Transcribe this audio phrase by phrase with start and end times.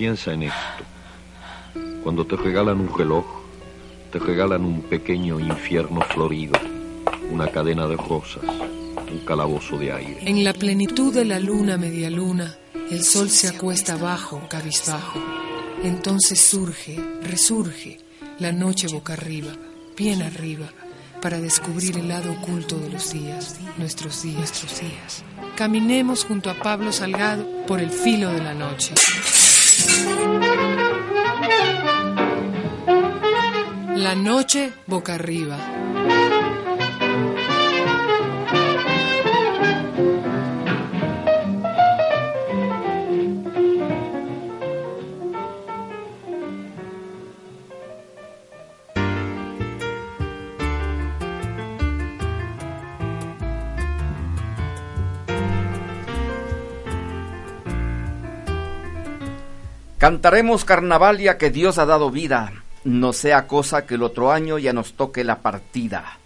[0.00, 0.82] Piensa en esto.
[2.02, 3.26] Cuando te regalan un reloj,
[4.10, 6.58] te regalan un pequeño infierno florido,
[7.30, 10.20] una cadena de rosas, un calabozo de aire.
[10.22, 12.56] En la plenitud de la luna media luna,
[12.90, 15.20] el sol se acuesta abajo, cabizbajo.
[15.84, 18.00] Entonces surge, resurge,
[18.38, 19.52] la noche boca arriba,
[19.98, 20.70] bien arriba,
[21.20, 25.24] para descubrir el lado oculto de los días, nuestros días, nuestros días.
[25.56, 28.94] Caminemos junto a Pablo Salgado por el filo de la noche.
[33.96, 35.58] La noche boca arriba.
[60.00, 64.72] Cantaremos carnavalia que Dios ha dado vida, no sea cosa que el otro año ya
[64.72, 66.16] nos toque la partida.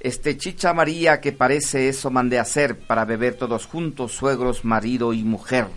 [0.00, 5.22] Este chicha María que parece eso mandé hacer para beber todos juntos, suegros, marido y
[5.22, 5.68] mujer.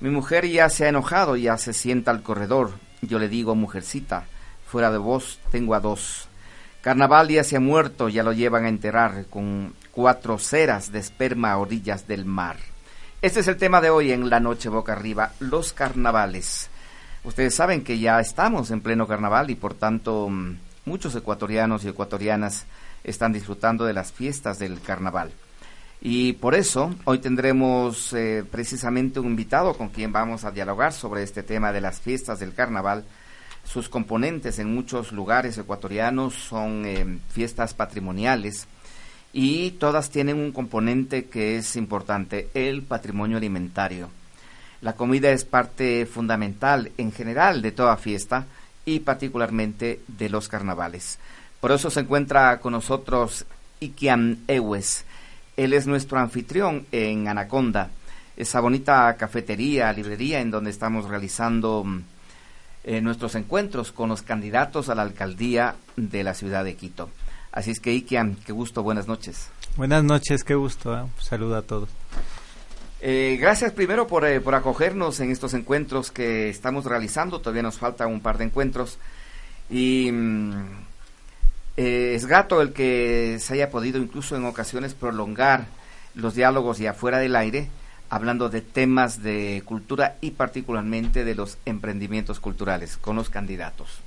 [0.00, 2.70] Mi mujer ya se ha enojado, ya se sienta al corredor.
[3.02, 4.24] Yo le digo, mujercita,
[4.66, 6.28] fuera de vos tengo a dos.
[6.80, 11.58] Carnavalia se ha muerto, ya lo llevan a enterrar con cuatro ceras de esperma a
[11.58, 12.71] orillas del mar.
[13.22, 16.68] Este es el tema de hoy en La Noche Boca Arriba, los carnavales.
[17.22, 20.56] Ustedes saben que ya estamos en pleno carnaval y por tanto mm,
[20.86, 22.66] muchos ecuatorianos y ecuatorianas
[23.04, 25.30] están disfrutando de las fiestas del carnaval.
[26.00, 31.22] Y por eso hoy tendremos eh, precisamente un invitado con quien vamos a dialogar sobre
[31.22, 33.04] este tema de las fiestas del carnaval.
[33.62, 38.66] Sus componentes en muchos lugares ecuatorianos son eh, fiestas patrimoniales
[39.32, 44.10] y todas tienen un componente que es importante, el patrimonio alimentario.
[44.80, 48.46] La comida es parte fundamental en general de toda fiesta
[48.84, 51.18] y particularmente de los carnavales.
[51.60, 53.46] Por eso se encuentra con nosotros
[53.80, 55.04] Ikian Ewes.
[55.56, 57.90] Él es nuestro anfitrión en Anaconda,
[58.36, 61.84] esa bonita cafetería, librería en donde estamos realizando
[62.84, 67.10] eh, nuestros encuentros con los candidatos a la alcaldía de la ciudad de Quito.
[67.52, 69.50] Así es que Ikian, qué gusto, buenas noches.
[69.76, 71.04] Buenas noches, qué gusto, ¿eh?
[71.18, 71.90] saludo a todos.
[73.02, 77.78] Eh, gracias primero por, eh, por, acogernos en estos encuentros que estamos realizando, todavía nos
[77.78, 78.98] falta un par de encuentros
[79.68, 80.52] y mm,
[81.76, 85.66] es grato el que se haya podido incluso en ocasiones prolongar
[86.14, 87.68] los diálogos y afuera del aire,
[88.08, 94.00] hablando de temas de cultura y particularmente de los emprendimientos culturales con los candidatos.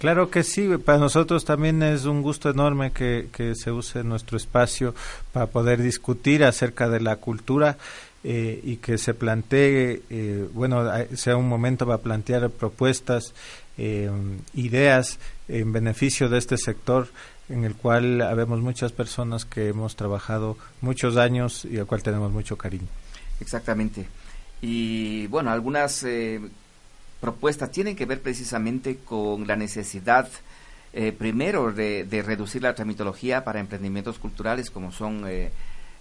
[0.00, 4.94] Claro que sí, para nosotros también es un gusto enorme que, se use nuestro espacio
[5.30, 7.76] para poder discutir acerca de la cultura
[8.24, 13.34] eh, y que se plantee, eh, bueno, sea un momento para plantear propuestas,
[13.76, 14.10] eh,
[14.54, 15.18] ideas
[15.48, 17.08] en beneficio de este sector
[17.50, 22.32] en el cual habemos muchas personas que hemos trabajado muchos años y al cual tenemos
[22.32, 22.88] mucho cariño.
[23.38, 24.08] Exactamente.
[24.62, 26.06] Y bueno, algunas
[27.20, 30.28] propuestas tienen que ver precisamente con la necesidad,
[30.92, 35.50] eh, primero, de, reducir la tramitología para emprendimientos culturales como son eh,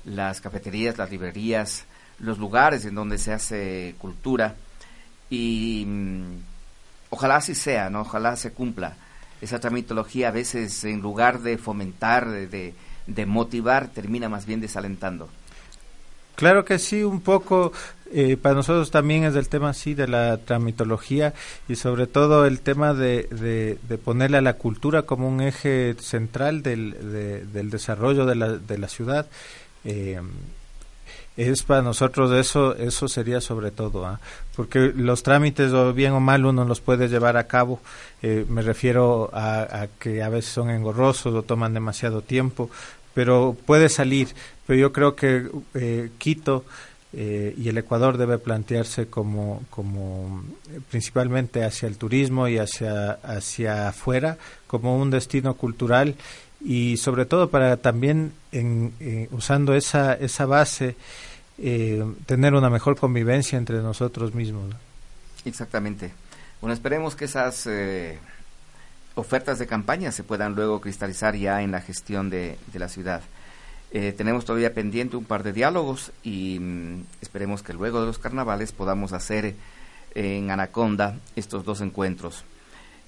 [0.05, 1.85] las cafeterías, las librerías,
[2.19, 4.55] los lugares en donde se hace cultura.
[5.29, 6.37] Y mm,
[7.09, 8.01] ojalá así sea, ¿no?
[8.01, 8.95] Ojalá se cumpla.
[9.41, 12.73] Esa tramitología a veces, en lugar de fomentar, de,
[13.07, 15.29] de motivar, termina más bien desalentando.
[16.35, 17.73] Claro que sí, un poco
[18.13, 21.33] eh, para nosotros también es el tema sí de la tramitología
[21.67, 27.51] y sobre todo el tema de, ponerle a la cultura como un eje central del,
[27.51, 29.27] del desarrollo de la, de la ciudad.
[29.85, 30.19] Eh,
[31.37, 34.19] es para nosotros eso eso sería sobre todo ¿ah?
[34.57, 37.79] porque los trámites o bien o mal uno los puede llevar a cabo
[38.21, 42.69] eh, me refiero a, a, que a veces son engorrosos o toman demasiado tiempo
[43.13, 44.29] pero puede salir.
[44.65, 46.63] Pero yo creo que eh, Quito
[47.13, 50.43] eh, y el Ecuador debe plantearse como, como
[50.89, 56.15] principalmente hacia el turismo y hacia, hacia afuera, como un destino cultural
[56.63, 60.95] y sobre todo para también en, eh, usando esa, esa base
[62.25, 64.73] tener una mejor convivencia entre nosotros mismos.
[65.43, 66.11] Exactamente.
[66.61, 68.17] Bueno, esperemos que esas eh,
[69.15, 73.21] ofertas de campaña se puedan luego cristalizar ya en la gestión de, de la ciudad.
[73.91, 78.19] Eh, tenemos todavía pendiente un par de diálogos y mm, esperemos que luego de los
[78.19, 79.55] carnavales podamos hacer
[80.13, 82.43] en Anaconda estos dos encuentros.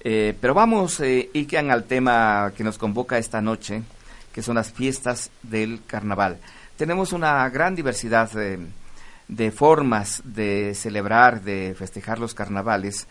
[0.00, 3.82] Eh, pero vamos, eh, Ikian, al tema que nos convoca esta noche,
[4.32, 6.38] que son las fiestas del carnaval.
[6.76, 8.30] Tenemos una gran diversidad
[9.28, 13.06] de formas de celebrar, de festejar los carnavales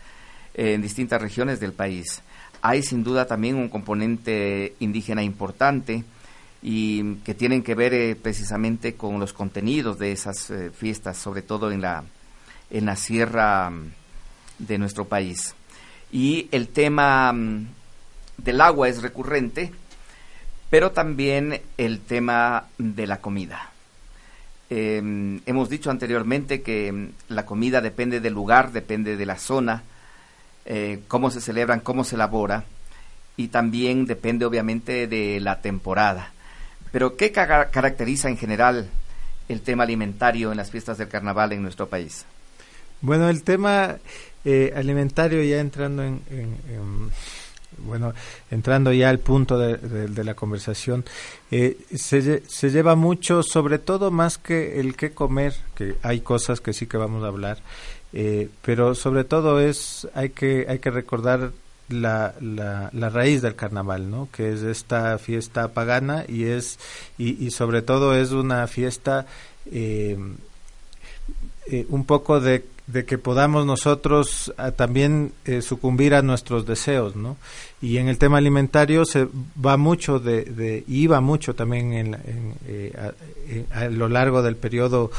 [0.52, 2.20] en distintas regiones del país.
[2.60, 6.04] Hay sin duda también un componente indígena importante
[6.62, 11.42] y que tienen que ver eh, precisamente con los contenidos de esas eh, fiestas, sobre
[11.42, 12.04] todo en la,
[12.70, 13.90] en la sierra mm,
[14.58, 15.54] de nuestro país.
[16.12, 17.66] Y el tema mm,
[18.38, 19.72] del agua es recurrente,
[20.70, 23.70] pero también el tema de la comida.
[24.70, 29.82] Em, hemos dicho anteriormente que mm, la comida depende del lugar, depende de la zona,
[30.64, 32.64] eh, cómo se celebran, cómo se elabora,
[33.36, 36.32] y también depende obviamente de la temporada.
[36.92, 38.88] Pero ¿qué caracteriza en general
[39.48, 42.24] el tema alimentario en las fiestas del carnaval en nuestro país?
[43.00, 43.96] Bueno, el tema
[44.44, 46.20] eh, alimentario ya entrando en,
[47.78, 48.12] bueno,
[48.50, 51.04] entrando ya al punto de, la conversación,
[51.50, 56.60] eh, se, se, lleva mucho, sobre todo más que el qué comer, que hay cosas
[56.60, 57.58] que sí que vamos a hablar,
[58.12, 61.52] eh, pero sobre todo es hay que hay que recordar
[61.92, 64.28] la, la, raíz del carnaval, ¿no?
[64.32, 66.78] Que es esta fiesta pagana y es
[67.18, 69.26] y, sobre todo es una fiesta
[69.70, 70.18] eh,
[71.70, 77.14] eh, un poco de, de, que podamos nosotros ah, también eh, sucumbir a nuestros deseos,
[77.14, 77.36] ¿no?
[77.80, 79.28] Y en el tema alimentario se
[79.64, 82.14] va mucho de, de iba mucho también en,
[82.96, 85.10] a, a, lo largo del periodo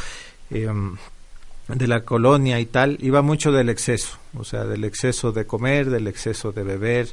[1.68, 5.89] de la colonia y tal, iba mucho del exceso, o sea, del exceso de comer,
[5.89, 7.07] del exceso de beber,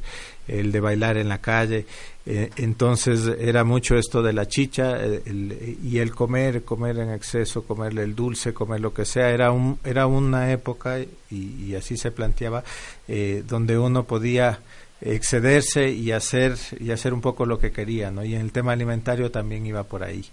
[0.49, 1.87] el de bailar en la calle.
[2.27, 7.63] Eh, entonces era mucho esto de la chicha eh, y el comer, comer en exceso,
[7.63, 9.31] comerle el dulce, comer lo que sea.
[9.31, 10.99] Era, un, era una época,
[11.31, 12.65] y, así se planteaba,
[13.07, 14.59] eh, donde uno podía
[15.01, 18.25] excederse y hacer, y hacer un poco lo que quería, ¿no?
[18.25, 20.27] Y en el tema alimentario también iba por ahí.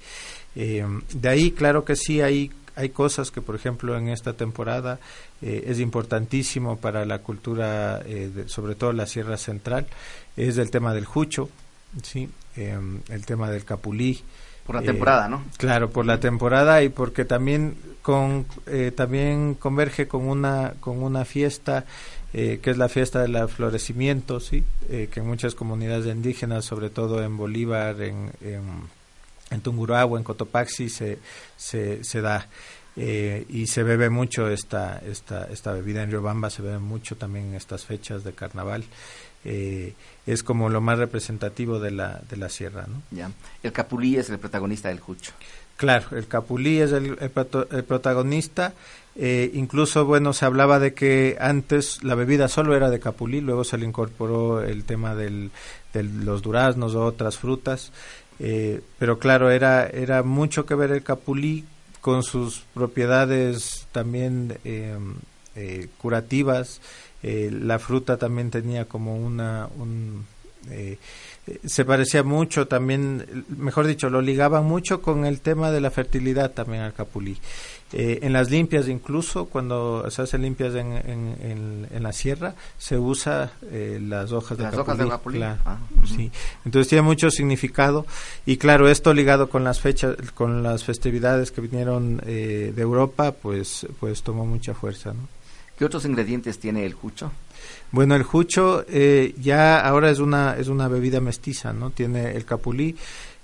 [0.56, 5.00] de ahí, claro que sí, hay hay cosas que, por ejemplo, en esta temporada
[5.42, 9.88] eh, es importantísimo para la cultura, eh, sobre todo la Sierra Central,
[10.38, 11.50] es el tema del jucho,
[12.04, 12.30] ¿sí?
[12.56, 14.22] Em, el tema del capulí.
[14.66, 15.44] Por la temporada, eh, ¿no?
[15.58, 18.46] Claro, por la temporada y porque también con
[18.96, 21.84] también converge con una con una fiesta
[22.32, 27.36] que es la fiesta del florecimiento, sí, que en muchas comunidades indígenas, sobre todo en
[27.36, 28.62] Bolívar, en, en
[29.52, 31.20] en Tungurahua, en Cotopaxi se,
[31.56, 32.48] se, se da.
[33.00, 37.50] Eh, y se bebe mucho esta, esta, esta bebida en Riobamba, se bebe mucho también
[37.50, 38.86] en estas fechas de carnaval.
[39.46, 39.94] Eh,
[40.26, 42.86] es como lo más representativo de la, de la sierra.
[42.88, 43.02] ¿no?
[43.12, 43.32] Ya.
[43.62, 45.32] El capulí es el protagonista del jucho.
[45.78, 48.74] Claro, el capulí es el, el, protagonista.
[49.16, 53.64] Eh, incluso, bueno, se hablaba de que antes la bebida solo era de capulí, luego
[53.64, 55.52] se le incorporó el tema del,
[55.94, 57.92] de los duraznos o otras frutas.
[58.40, 61.66] Eh, pero claro, era, era mucho que ver el capulí
[62.02, 65.16] con sus propiedades también em,
[65.56, 66.82] eh, curativas.
[67.24, 69.68] Eh, la fruta también tenía como una...
[69.78, 70.26] Un,
[71.66, 76.52] se parecía mucho también, mejor dicho, lo ligaban mucho con el tema de la fertilidad
[76.52, 77.38] también al capulí.
[77.94, 82.98] Eh, en las limpias incluso, cuando se hacen limpias en, en, en, la sierra, se
[82.98, 85.42] usa eh, las hojas de las hojas de capulí.
[85.42, 86.30] Ah, sí.
[86.66, 88.06] Entonces tiene mucho significado
[88.46, 93.32] y claro, esto ligado con las fechas, con las festividades que vinieron eh, de Europa,
[93.32, 95.14] pues, pues tomó mucha fuerza.
[95.14, 95.30] ¿no?
[95.78, 97.32] ¿Qué otros ingredientes tiene el jucho?
[97.92, 101.90] Bueno, el jucho ya ahora es una, es una bebida mestiza, ¿no?
[101.92, 102.98] Tiene el capulí,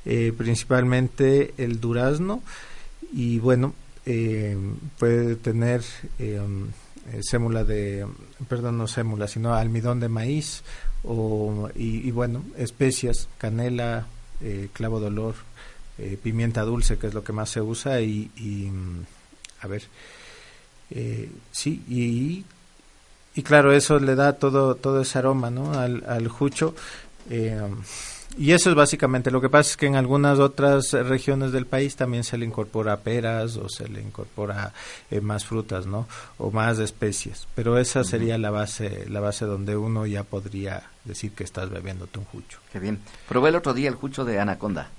[0.03, 2.41] principalmente el durazno
[3.13, 3.73] y bueno,
[4.05, 4.57] eh,
[4.99, 5.81] puede tener
[6.19, 6.41] eh,
[7.11, 8.05] eh, sémula de,
[8.47, 10.63] perdón, no sémula, sino almidón de maíz
[11.03, 14.07] o, y, bueno, especias, canela,
[14.41, 15.35] eh, clavo de olor,
[16.23, 18.71] pimienta dulce, que es lo que más se usa y, y
[19.61, 19.83] a ver,
[21.51, 22.45] sí, y,
[23.35, 25.73] y claro, eso le da todo, todo ese aroma, ¿no?
[25.73, 26.73] Al, al jucho.
[28.37, 29.29] Y eso es básicamente.
[29.31, 32.97] Lo que pasa es que en algunas otras regiones del país también se le incorpora
[33.01, 34.73] peras o se le incorpora
[35.11, 36.07] eh, más frutas, ¿no?
[36.37, 37.47] O más especies.
[37.53, 42.07] Pero esa sería la base, la base donde uno ya podría decir que estás bebiendo
[42.17, 42.59] un jucho.
[42.71, 42.99] Qué bien.
[43.27, 44.89] Probé el otro día el jucho de anaconda.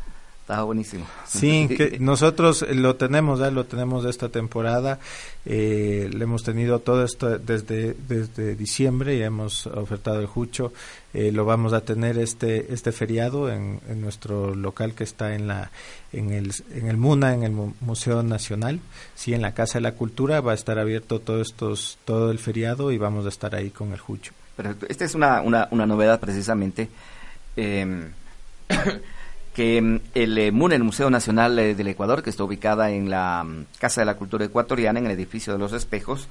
[0.45, 1.07] Está buenísimo.
[1.27, 4.99] Sí, que nosotros lo tenemos, lo tenemos de esta temporada.
[5.47, 10.75] Eh, le hemos tenido todo esto desde, desde diciembre y hemos ofertado el Jucho.
[11.15, 15.47] Eh, lo vamos a tener este este feriado en, en, nuestro local que está en
[15.47, 15.71] la
[16.13, 18.81] en el en el MUNA, en el Museo Nacional.
[19.15, 22.39] Sí, en la Casa de la Cultura va a estar abierto todo estos todo el
[22.39, 24.35] feriado y vamos a estar ahí con el Jucho.
[24.57, 24.85] Perfecto.
[24.91, 26.91] Esta es una, una, una novedad precisamente.
[27.57, 28.11] Eh,
[29.55, 33.09] que mm, el eh, MUN, el Museo Nacional eh, del Ecuador, que está ubicada en
[33.09, 36.29] la mm, Casa de la Cultura Ecuatoriana, en el edificio de los espejos,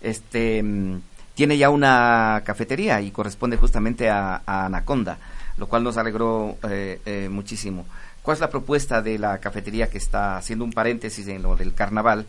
[0.00, 1.00] este mm,
[1.34, 5.18] tiene ya una cafetería y corresponde justamente a, Anaconda,
[5.56, 7.84] lo cual nos alegró eh, muchísimo.
[8.22, 11.74] ¿Cuál es la propuesta de la cafetería que está haciendo un paréntesis en lo del
[11.74, 12.24] carnaval,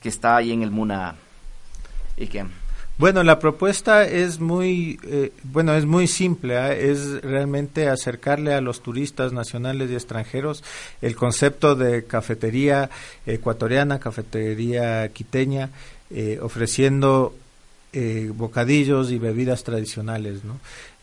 [0.00, 1.16] que está ahí en el MUNA?
[2.16, 2.46] ¿Y que
[2.98, 6.72] bueno, la propuesta es muy, eh, bueno, es muy simple, ¿ah?
[6.72, 10.64] es realmente acercarle a los turistas nacionales y extranjeros
[11.02, 12.88] el concepto de cafetería
[13.26, 15.70] ecuatoriana, cafetería quiteña,
[16.10, 17.34] eh, ofreciendo
[17.92, 20.58] eh, bocadillos y bebidas tradicionales, ¿no?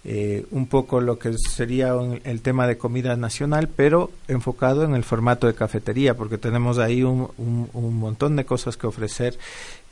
[0.05, 1.93] Eh, un poco lo que sería
[2.25, 7.03] el tema de comida nacional, pero enfocado en el formato de cafetería, porque tenemos ahí
[7.03, 9.39] un, un, montón de cosas que ofrecer,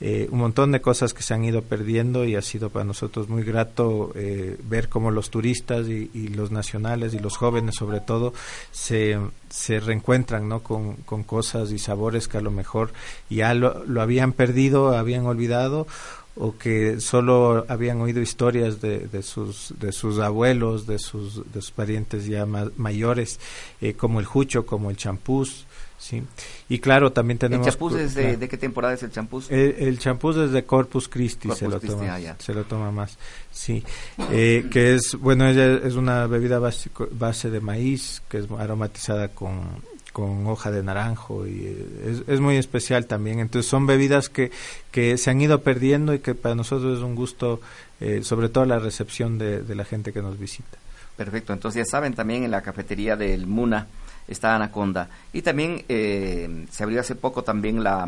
[0.01, 3.29] eh, un montón de cosas que se han ido perdiendo y ha sido para nosotros
[3.29, 8.33] muy grato eh, ver cómo los turistas y, los nacionales y los jóvenes sobre todo
[8.71, 9.17] se,
[9.49, 10.61] se reencuentran ¿no?
[10.61, 12.91] con, con cosas y sabores que a lo mejor
[13.29, 15.87] ya lo, lo habían perdido, habían olvidado
[16.35, 21.61] o que solo habían oído historias de, de, sus de sus abuelos de sus de
[21.61, 23.39] sus parientes ya mayores
[23.81, 25.65] eh, como el jucho como el champús
[25.97, 26.23] sí
[26.69, 30.37] y claro también tenemos el champús es de, qué temporada es el champús el, champús
[30.37, 33.17] es de Corpus Christi se lo toma ah, se lo toma más
[33.51, 33.83] sí.
[34.31, 39.27] Eh, que es bueno ella es una bebida base, base de maíz que es aromatizada
[39.27, 43.39] con con hoja de naranjo y eh, es, muy especial también.
[43.39, 44.51] Entonces son bebidas que,
[44.91, 47.61] que se han ido perdiendo y que para nosotros es un gusto,
[47.99, 50.77] eh, sobre todo la recepción de, la gente que nos visita.
[51.15, 53.87] Perfecto, entonces ya saben, también en la cafetería del Muna
[54.27, 55.09] está Anaconda.
[55.33, 58.07] Y también eh, se abrió hace poco también la,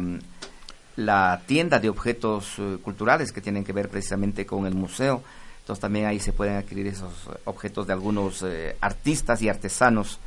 [0.96, 5.22] la tienda de objetos culturales que tienen que ver precisamente con el museo.
[5.62, 7.14] Entonces también ahí se pueden adquirir esos
[7.46, 8.46] objetos de algunos
[8.82, 10.20] artistas y artesanos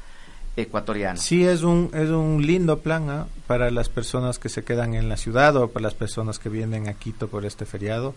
[0.56, 1.20] ecuatoriano.
[1.20, 3.26] Sí, es un, es un lindo plan ¿ah?
[3.46, 6.88] para las personas que se quedan en la ciudad o para las personas que vienen
[6.88, 8.14] a Quito por este feriado,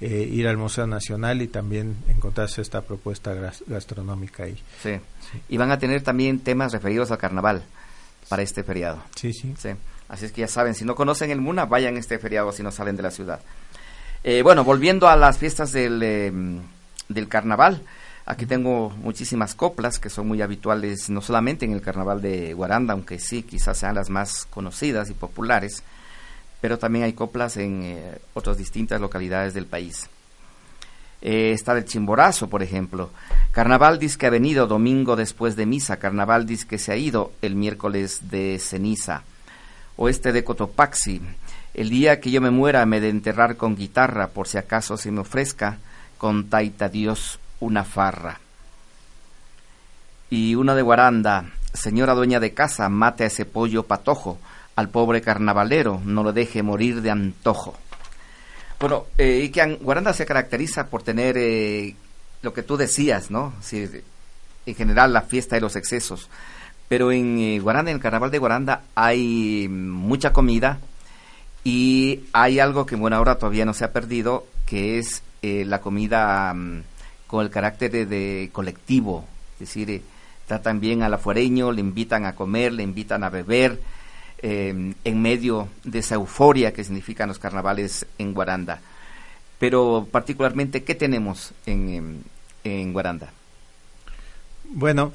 [0.00, 3.34] eh, ir al Museo Nacional y también encontrarse esta propuesta
[3.66, 4.62] gastronómica ahí.
[4.82, 5.00] Sí.
[5.48, 7.64] y van a tener también temas referidos al carnaval
[8.28, 9.02] para este feriado.
[9.14, 9.54] Sí, sí.
[9.58, 9.70] sí.
[10.08, 12.70] Así es que ya saben, si no conocen el MUNA, vayan este feriado si no
[12.70, 13.40] salen de la ciudad.
[14.24, 16.32] Eh, bueno, volviendo a las fiestas del, eh,
[17.08, 17.82] del carnaval,
[18.30, 22.92] Aquí tengo muchísimas coplas que son muy habituales, no solamente en el carnaval de Guaranda,
[22.92, 25.82] aunque sí, quizás sean las más conocidas y populares,
[26.60, 30.10] pero también hay coplas en eh, otras distintas localidades del país.
[31.22, 33.08] Eh, está el Chimborazo, por ejemplo.
[33.50, 35.96] Carnaval dice que ha venido domingo después de misa.
[35.96, 39.22] Carnaval dice que se ha ido el miércoles de ceniza.
[39.96, 41.22] Oeste de Cotopaxi.
[41.72, 45.10] El día que yo me muera me de enterrar con guitarra, por si acaso se
[45.10, 45.78] me ofrezca,
[46.18, 48.40] con taita Dios una farra.
[50.30, 54.38] Y una de Guaranda, señora dueña de casa, mate a ese pollo patojo,
[54.76, 57.76] al pobre carnavalero, no lo deje morir de antojo.
[58.78, 61.96] Bueno, eh, y que Guaranda se caracteriza por tener eh,
[62.42, 63.52] lo que tú decías, ¿no?
[63.72, 66.28] en general la fiesta de los excesos.
[66.88, 70.78] Pero en eh, Guaranda, en el carnaval de Guaranda, hay mucha comida
[71.64, 76.52] y hay algo que, bueno, ahora todavía no se ha perdido, que es la comida...
[76.54, 76.82] Mm,
[77.28, 80.02] con el carácter de, colectivo, es decir, eh,
[80.48, 83.80] tratan bien al afuereño, le invitan a comer, le invitan a beber,
[84.40, 88.80] eh, en medio de esa euforia que significan los carnavales en Guaranda.
[89.58, 92.24] Pero particularmente, ¿qué tenemos en,
[92.64, 93.30] en, Guaranda?
[94.70, 95.12] Bueno,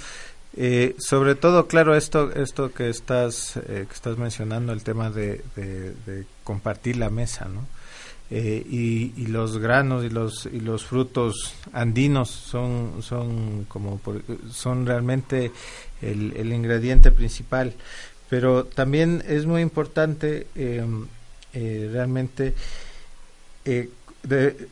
[0.56, 5.42] eh, sobre todo, claro, esto, esto que estás, que estás mencionando, el tema de
[6.44, 7.66] compartir la mesa, ¿no?
[8.32, 14.00] Eh, y, los granos y los y los frutos andinos son son como
[14.50, 15.52] son realmente
[16.02, 17.74] el, el, ingrediente principal.
[18.30, 21.06] Pero también es muy importante em,
[21.54, 22.56] eh, realmente
[23.66, 23.90] eh,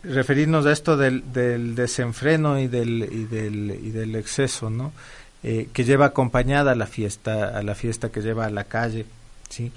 [0.04, 4.94] referirnos a esto del, del desenfreno y del y del y del exceso no
[5.42, 9.06] que lleva acompañada a la fiesta a la fiesta que lleva a la calle
[9.50, 9.72] sí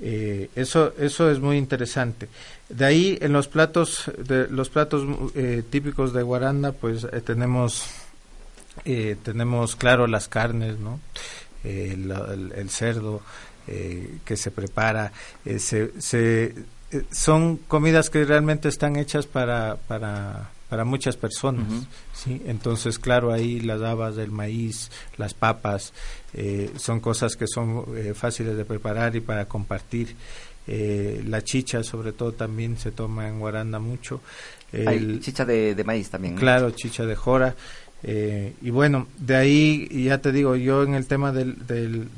[0.00, 2.28] eh, eso, eso es muy interesante.
[2.68, 7.86] De ahí en los platos, de, los platos eh, típicos de Guaranda, pues eh, tenemos,
[8.84, 11.00] tenemos claro las carnes, ¿no?
[11.64, 13.22] el, cerdo
[13.66, 15.12] que se prepara,
[15.58, 16.54] se,
[17.10, 21.86] son comidas que realmente están hechas para, para, para muchas personas.
[22.12, 22.42] ¿sí?
[22.46, 25.92] Entonces, claro, ahí las habas, el maíz, las papas,
[26.76, 30.14] son cosas que son fáciles de preparar y para compartir.
[30.70, 34.20] Eh, la chicha sobre todo también se toma en Guaranda mucho.
[34.86, 36.36] Hay chicha de, maíz también.
[36.36, 37.56] Claro, chicha de jora.
[38.02, 42.08] Eh, y bueno, de ahí ya te digo, yo en el tema del, del,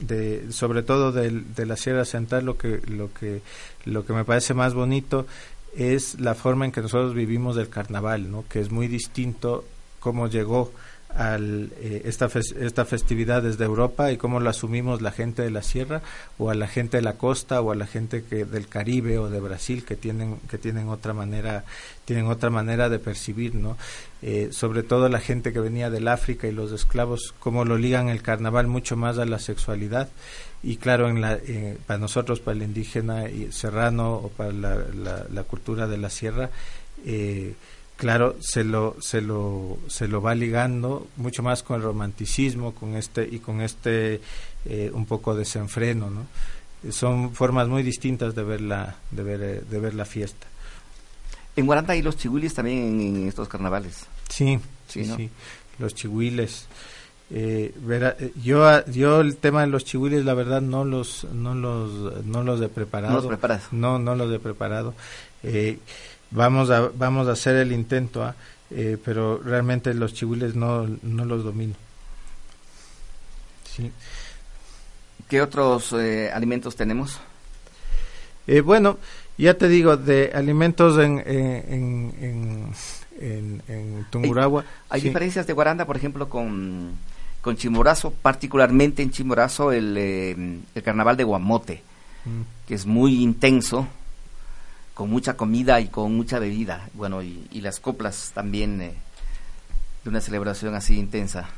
[0.00, 3.40] de, sobre todo del, de la Sierra Central, lo que, lo que,
[3.84, 5.26] lo que me parece más bonito
[5.76, 8.44] es la forma en que nosotros vivimos del carnaval, ¿no?
[8.48, 9.64] Que es muy distinto
[10.00, 10.72] cómo llegó
[11.16, 12.28] al, eh, esta,
[12.60, 16.02] esta festividad desde Europa y cómo lo asumimos la gente de la sierra
[16.38, 19.30] o a la gente de la costa o a la gente que del Caribe o
[19.30, 21.64] de Brasil que tienen que tienen otra manera
[22.04, 23.78] tienen otra manera de percibir no
[24.20, 28.08] eh, sobre todo la gente que venía del África y los esclavos cómo lo ligan
[28.08, 30.10] el carnaval mucho más a la sexualidad
[30.66, 34.76] y claro en la, eh, para nosotros para el indígena y serrano o para la,
[35.30, 36.50] la, cultura de la sierra
[37.04, 37.54] eh,
[37.96, 42.96] claro, se lo, se lo, se lo va ligando mucho más con el romanticismo, con
[42.96, 44.20] este y con este
[44.64, 46.26] eh, un poco desenfreno, ¿no?
[46.92, 50.46] Son formas muy distintas de ver la, de ver, de ver la fiesta.
[51.56, 54.04] En Guaranda hay los chihuiles también en, estos carnavales.
[54.28, 55.30] Sí, sí, sí,
[55.78, 56.66] los chihuiles.
[57.28, 57.74] Eh,
[58.40, 62.60] yo yo el tema de los chihuiles la verdad no los no los no los
[62.62, 64.94] he preparado no los preparas no no los he preparado
[65.42, 65.80] eh,
[66.30, 68.34] vamos a vamos a hacer el intento ¿ah?
[68.70, 71.74] eh, pero realmente los chihuiles no, no los domino
[73.74, 73.90] sí.
[75.28, 77.18] ¿qué otros eh, alimentos tenemos?
[78.46, 78.98] Eh, bueno
[79.38, 82.72] ya te digo de alimentos en en,
[83.20, 86.96] en, en, Tungurahua hay, diferencias de Guaranda por ejemplo con
[87.46, 91.80] con Chimorazo particularmente en Chimorazo el, el carnaval de Guamote
[92.24, 92.66] mm.
[92.66, 93.86] que es muy intenso
[94.96, 98.94] con mucha comida y con mucha bebida, bueno, y, las coplas también eh,
[100.02, 101.50] de una celebración así intensa.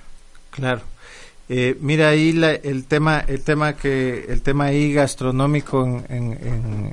[0.51, 0.81] Claro.
[1.49, 6.93] Eh, mira ahí el tema, el tema que, el tema ahí gastronómico en,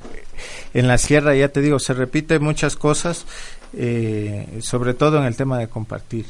[0.75, 3.25] en, la sierra, ya te digo, se repite muchas cosas,
[3.73, 6.27] eh, sobre todo en el tema de compartir.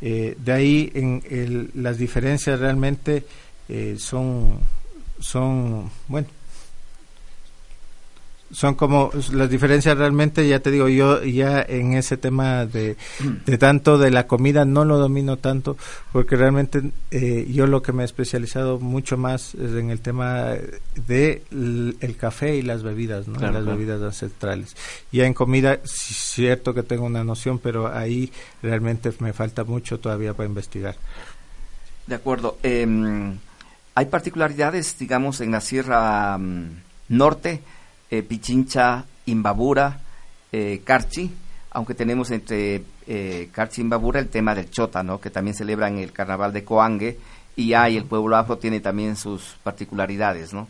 [0.00, 3.24] De ahí en las diferencias realmente
[3.96, 4.60] son,
[5.20, 6.28] son, bueno,
[8.50, 12.96] son como las diferencias realmente, ya te digo, yo ya en ese tema de,
[13.46, 15.76] de tanto de la comida no lo domino tanto,
[16.12, 20.54] porque realmente eh, yo lo que me he especializado mucho más es en el tema
[21.06, 23.38] de el, café y las bebidas, ¿no?
[23.38, 24.76] las bebidas ancestrales.
[25.12, 28.32] Ya en comida, cierto que tengo una noción, pero ahí
[28.62, 30.96] realmente me falta mucho todavía para investigar.
[32.06, 32.58] De acuerdo.
[32.62, 33.36] Em,
[33.94, 36.70] hay particularidades, digamos, en la Sierra mm,
[37.08, 37.60] Norte,
[38.10, 40.00] eh, Pichincha, Imbabura,
[40.50, 41.30] eh, Carchi,
[41.70, 45.20] aunque tenemos entre eh, Carchi y Imbabura el tema del Chota, ¿no?
[45.20, 47.18] que también celebran el carnaval de Coangue,
[47.56, 50.68] y hay el pueblo afro tiene también sus particularidades, ¿no?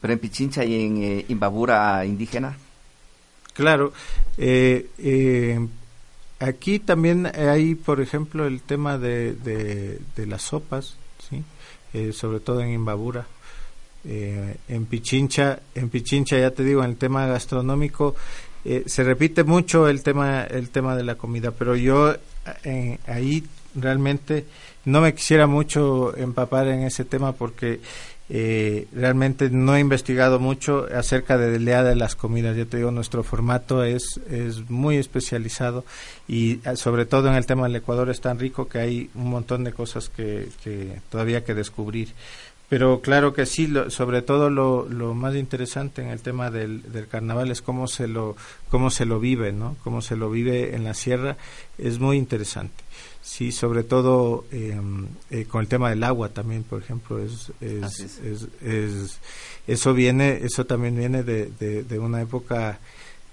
[0.00, 2.56] Pero en Pichincha y en eh, Imbabura indígena.
[3.52, 3.92] Claro,
[6.38, 10.96] aquí también hay, por ejemplo, el tema de, de, las sopas,
[11.28, 11.44] ¿sí?
[12.12, 13.26] sobre todo en Imbabura.
[14.04, 18.16] Eh, en Pichincha, en Pichincha ya te digo, en el tema gastronómico
[18.64, 22.16] eh, se repite mucho el tema, el tema de la comida, pero yo
[22.64, 23.44] eh, ahí
[23.76, 24.44] realmente
[24.84, 27.80] no me quisiera mucho empapar en ese tema porque
[28.94, 32.56] realmente no he investigado mucho acerca de la de las comidas.
[32.56, 35.84] Ya te digo, nuestro formato es, es muy especializado
[36.26, 39.64] y sobre todo en el tema del Ecuador es tan rico que hay un montón
[39.64, 42.14] de cosas que, que todavía que descubrir.
[42.72, 47.06] Pero claro que sí, sobre todo lo, lo, más interesante en el tema del, del,
[47.06, 48.34] carnaval es cómo se lo
[48.70, 49.76] cómo se lo vive, ¿no?
[49.84, 51.36] Cómo se lo vive en la sierra
[51.76, 52.82] es muy interesante.
[53.20, 58.18] Sí, sobre todo em, eh, con el tema del agua también, por ejemplo, es, es,
[58.62, 59.18] es.
[59.66, 62.78] eso viene, eso también viene de, de, de una época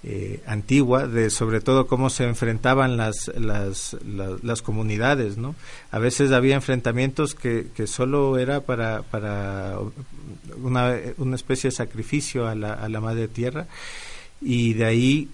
[0.02, 3.94] eh, antigua de sobre todo cómo se enfrentaban las, las,
[4.42, 5.54] las, comunidades, ¿no?
[5.90, 9.76] A veces había enfrentamientos que, que solo era para, para
[10.62, 13.66] una, una especie de sacrificio a la, a la madre tierra
[14.40, 15.28] y de ahí,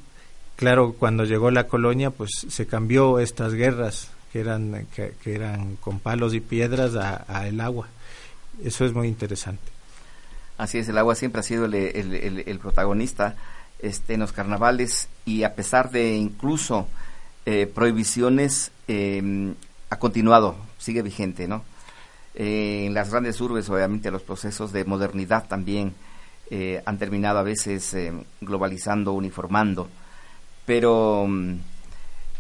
[0.57, 6.01] claro, cuando llegó la colonia, pues se cambió estas guerras que eran, que, eran con
[6.01, 7.87] palos y piedras a, el agua.
[8.65, 9.63] Eso es muy interesante.
[10.59, 13.37] Así es, el agua siempre ha sido el, el protagonista
[13.79, 16.89] este, en los carnavales y a pesar de incluso
[17.45, 19.55] eh, prohibiciones, em,
[19.91, 21.65] ha continuado sigue vigente, ¿no?
[22.39, 25.95] en las grandes urbes, obviamente, los procesos de modernidad también
[26.85, 27.97] han terminado a veces
[28.43, 29.89] globalizando, uniformando,
[30.67, 31.55] pero mm,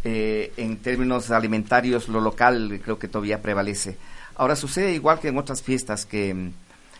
[0.04, 3.96] en términos alimentarios lo local creo que todavía prevalece.
[4.36, 6.52] Ahora sucede igual que en otras fiestas que, mm,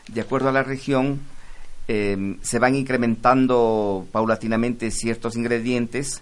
[0.09, 1.21] de acuerdo a la región,
[1.89, 6.21] Em, se van incrementando paulatinamente ciertos ingredientes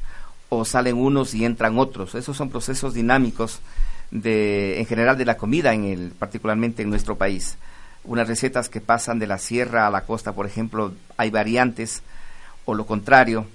[0.50, 2.14] o salen unos y entran otros.
[2.14, 3.60] Esos son procesos dinámicos
[4.10, 7.56] de, en general de la comida, en el, particularmente en nuestro país.
[8.04, 12.02] Unas recetas que pasan de la sierra a la costa, por ejemplo, hay variantes
[12.66, 13.46] o lo contrario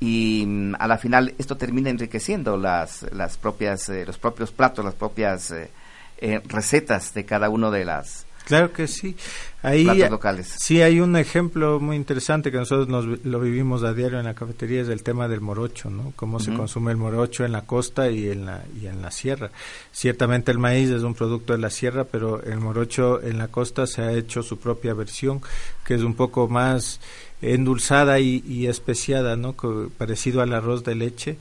[0.00, 4.82] y mm, a la final esto termina enriqueciendo las, las propias, eh, los propios platos,
[4.82, 5.70] las propias eh,
[6.18, 9.16] eh, recetas de cada uno de las Claro que sí.
[9.62, 10.54] Ahí locales.
[10.58, 14.34] Sí, hay un ejemplo muy interesante que nosotros nos, lo vivimos a diario en la
[14.34, 16.12] cafetería, es el tema del morocho, ¿no?
[16.16, 19.50] Cómo se consume el morocho en la costa y en la, y en la sierra.
[19.92, 23.86] Ciertamente el maíz es un producto de la sierra, pero el morocho en la costa
[23.86, 25.42] se ha hecho su propia versión,
[25.84, 27.00] que es un poco más
[27.42, 29.54] endulzada y, y especiada, ¿no?
[29.98, 31.36] Parecido al arroz de leche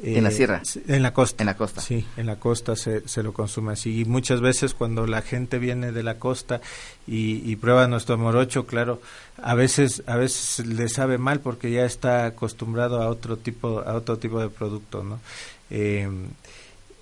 [0.00, 0.62] en la sierra.
[0.86, 1.42] En la costa.
[1.42, 1.80] En la costa.
[1.80, 4.00] Sí, en la costa se, se lo consume así.
[4.00, 6.60] Y muchas veces cuando la gente viene de la costa
[7.06, 9.00] y, prueba nuestro morocho, claro,
[9.42, 13.94] a veces, a veces le sabe mal porque ya está acostumbrado a otro tipo, a
[13.94, 15.18] otro tipo de producto, ¿no?
[15.70, 16.08] Eh,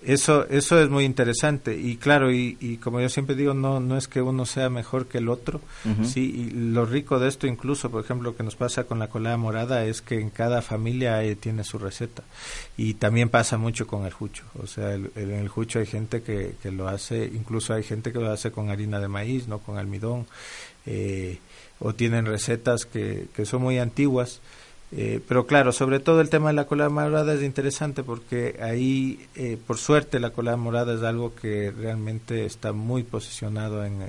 [0.03, 1.75] eso, eso es muy interesante.
[1.77, 5.17] Y claro, y, como yo siempre digo, no, no es que uno sea mejor que
[5.17, 5.59] el otro,
[6.03, 9.09] sí, y lo rico de esto incluso, por ejemplo, lo que nos pasa con la
[9.09, 12.23] colada morada es que en cada familia eh, tiene su receta.
[12.77, 16.55] Y también pasa mucho con el jucho, o sea, en el, jucho hay gente que,
[16.61, 19.77] que lo hace, incluso hay gente que lo hace con harina de maíz, no con
[19.77, 20.27] almidón,
[20.85, 21.39] eh,
[21.79, 24.41] o tienen recetas que, que son muy antiguas,
[24.93, 29.27] eh, pero claro, sobre todo el tema de la colada morada es interesante porque ahí,
[29.35, 34.01] eh, por suerte, la colada morada es algo que realmente está muy posicionado en,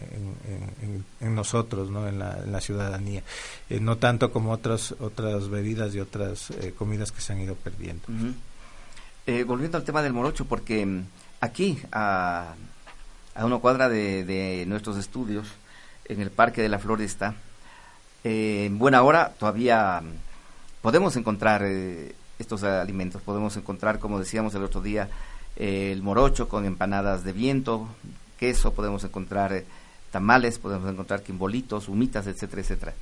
[1.20, 2.06] en, nosotros, ¿no?
[2.06, 3.24] en, la, la ciudadanía,
[3.68, 8.04] eh, no tanto como otras otras bebidas y otras comidas que se han ido perdiendo.
[9.46, 11.04] volviendo al tema del morocho, porque mm,
[11.40, 12.54] aquí, a,
[13.34, 15.48] a una cuadra de, de nuestros estudios,
[16.04, 17.34] en el Parque de la Floresta,
[18.22, 20.02] en buena hora todavía
[20.82, 25.08] podemos encontrar eh, estos alimentos, podemos encontrar, como decíamos el otro día,
[25.56, 27.88] el morocho con empanadas de viento,
[28.38, 29.64] queso, podemos encontrar eh,
[30.10, 32.94] tamales, podemos encontrar quimbolitos, humitas, etcétera, etcétera.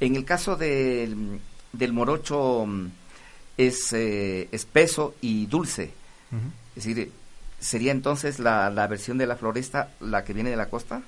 [0.00, 1.38] En el caso del,
[1.72, 2.86] del morocho mm,
[3.56, 5.92] es eh, espeso y dulce,
[6.74, 7.12] es decir,
[7.60, 11.02] ¿sería entonces la, la versión de la floresta la que viene de la costa?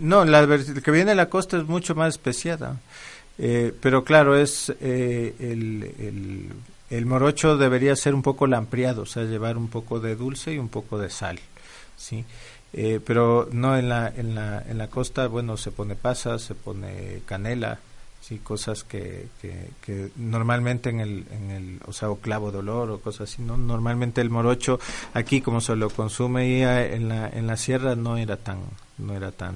[0.00, 2.78] no, la que viene de la costa es mucho más especiada.
[3.38, 6.50] Eh, pero claro, es eh, el,
[6.90, 10.58] el, morocho debería ser un poco lampriado, o sea, llevar un poco de dulce y
[10.58, 11.38] un poco de sal,
[11.96, 12.24] ¿sí?
[12.72, 16.56] Eh, pero no en la, en, la, en la costa, bueno, se pone pasas, se
[16.56, 17.78] pone canela,
[18.20, 22.90] sí, cosas que, que, normalmente en el, en el, o sea, o clavo de olor
[22.90, 23.56] o cosas así, ¿no?
[23.56, 24.80] Normalmente el morocho
[25.14, 26.62] aquí, como se lo consume
[26.94, 28.58] en la, en la sierra, no era tan,
[28.98, 29.54] no era tan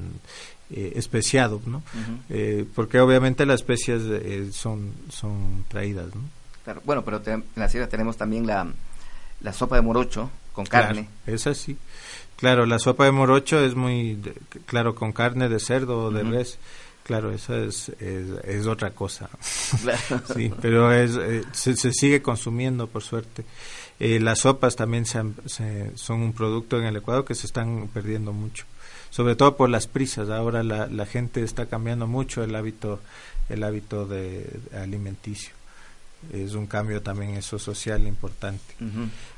[0.70, 1.83] eh, especiado, ¿no?
[2.31, 6.22] Eh, porque obviamente las especias eh, son, son traídas, ¿no?
[6.64, 8.66] Claro, bueno, pero en la sierra tenemos también la,
[9.42, 11.09] la sopa de morocho con carne.
[11.27, 11.77] esa sí.
[12.37, 14.18] Claro, la sopa de morocho es muy,
[14.64, 16.59] claro, con carne de cerdo o de res.
[17.03, 19.29] Claro, esa es, es, otra cosa.
[20.35, 21.18] sí, pero es,
[21.53, 23.44] se, sigue consumiendo, por suerte.
[23.98, 25.22] las sopas también se,
[25.96, 28.64] son un producto en el Ecuador que se están perdiendo mucho
[29.12, 30.31] sobre todo por las prisas.
[30.31, 32.98] Ahora la, la gente está cambiando mucho el hábito,
[33.51, 35.53] el hábito de, alimenticio.
[36.33, 38.75] Es un cambio también eso social importante.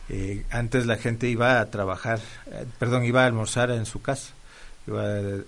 [0.09, 4.33] Eh, antes la gente iba a trabajar, eh, perdón, iba a almorzar en su casa.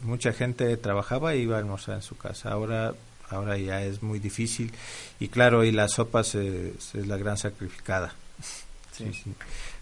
[0.02, 2.50] mucha gente trabajaba e iba a almorzar en su casa.
[2.50, 2.94] Ahora
[3.28, 4.72] ahora ya es muy difícil
[5.18, 8.14] y claro y la sopa es la gran sacrificada
[8.92, 9.10] sí.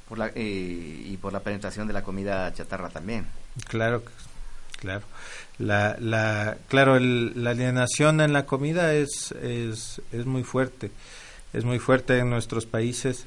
[0.08, 3.26] Por la, eh, y por la penetración de la comida chatarra también
[3.68, 4.02] claro
[4.78, 5.04] Claro,
[5.58, 10.90] la, la, claro, la alienación en la comida es, es, es muy fuerte,
[11.52, 13.24] es muy fuerte en nuestros países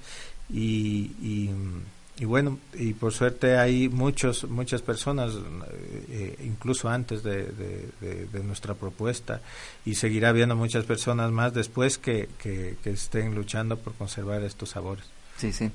[0.49, 1.49] y,
[2.19, 5.33] y, bueno, y por suerte hay muchos, muchas personas,
[6.10, 9.41] eh, incluso antes de, de, nuestra propuesta,
[9.86, 15.05] y seguirá habiendo muchas personas más después que, que, estén luchando por conservar estos sabores.
[15.38, 15.71] Sí, sí.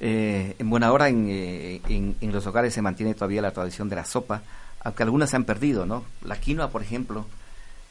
[0.00, 3.88] Eh, en buena hora en, eh, en, en, los hogares se mantiene todavía la tradición
[3.88, 4.42] de la sopa,
[4.80, 6.04] aunque algunas se han perdido, ¿no?
[6.22, 7.26] La quinoa, por ejemplo,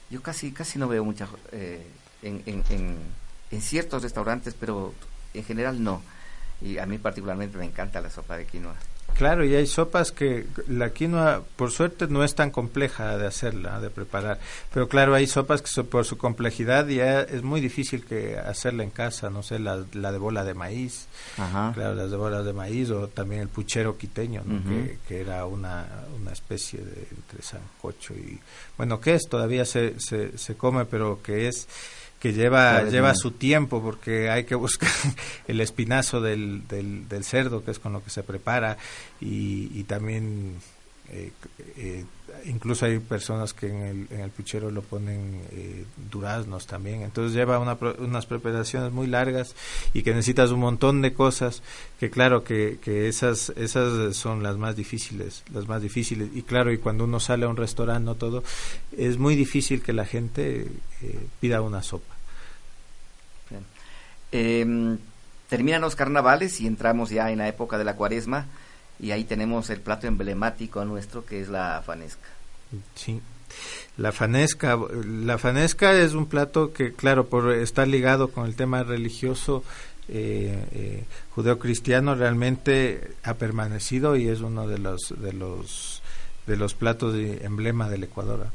[0.09, 1.85] yo casi casi no veo muchas eh,
[2.21, 2.97] en, en,
[3.51, 4.93] en, ciertos restaurantes, pero
[5.33, 6.01] en general no.
[6.61, 8.75] Y a mí particularmente me encanta la sopa de quinoa.
[9.17, 13.79] Claro, y hay sopas que la quinoa, por suerte, no es tan compleja de hacerla,
[13.79, 14.39] de preparar.
[14.71, 18.91] Pero claro, hay sopas que por su complejidad ya es muy difícil que hacerla en
[18.91, 19.31] casa.
[19.31, 23.07] No sé, la, la de bola de maíz, claro, las de bolas de maíz, o
[23.07, 24.43] también el puchero quiteño,
[25.07, 28.39] que, era una, una especie de entre sancocho y.
[28.77, 31.67] Bueno, que es, todavía se, se, se come, pero que es
[32.19, 34.89] que lleva lleva su tiempo porque hay que buscar
[35.47, 38.77] el espinazo del, del, del, cerdo que es con lo que se prepara
[39.21, 40.55] y, y también
[41.09, 41.31] eh,
[41.77, 42.05] eh,
[42.45, 47.01] incluso hay personas que en el, en el puchero lo ponen eh, duraznos también.
[47.01, 49.55] Entonces lleva una, unas preparaciones muy largas
[49.93, 51.63] y que necesitas un montón de cosas
[51.99, 56.29] que claro que, que esas esas son las más difíciles las más difíciles.
[56.33, 58.43] Y claro y cuando uno sale a un restaurante no todo
[58.97, 60.67] es muy difícil que la gente
[61.01, 62.15] eh, pida una sopa.
[64.33, 64.97] Eh,
[65.47, 68.45] terminan los carnavales y entramos ya en la época de la cuaresma
[68.99, 72.27] y ahí tenemos el plato emblemático nuestro que es la fanesca.
[72.95, 73.21] Sí.
[73.97, 78.83] La fanesca, la fanesca es un plato que, claro, por estar ligado con el tema
[78.83, 79.63] religioso
[80.09, 86.01] eh, eh, judeocristiano, realmente ha permanecido y es uno de los de los
[86.45, 88.47] de los platos de emblema del Ecuador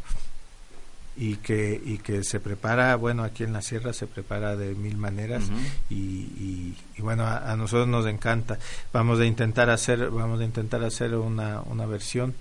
[1.16, 4.96] y que y que se prepara bueno aquí en la sierra se prepara de mil
[4.96, 5.44] maneras
[5.90, 8.58] y, y, bueno a, nosotros nos encanta.
[8.92, 12.34] Vamos a intentar hacer vamos a intentar hacer una, una versión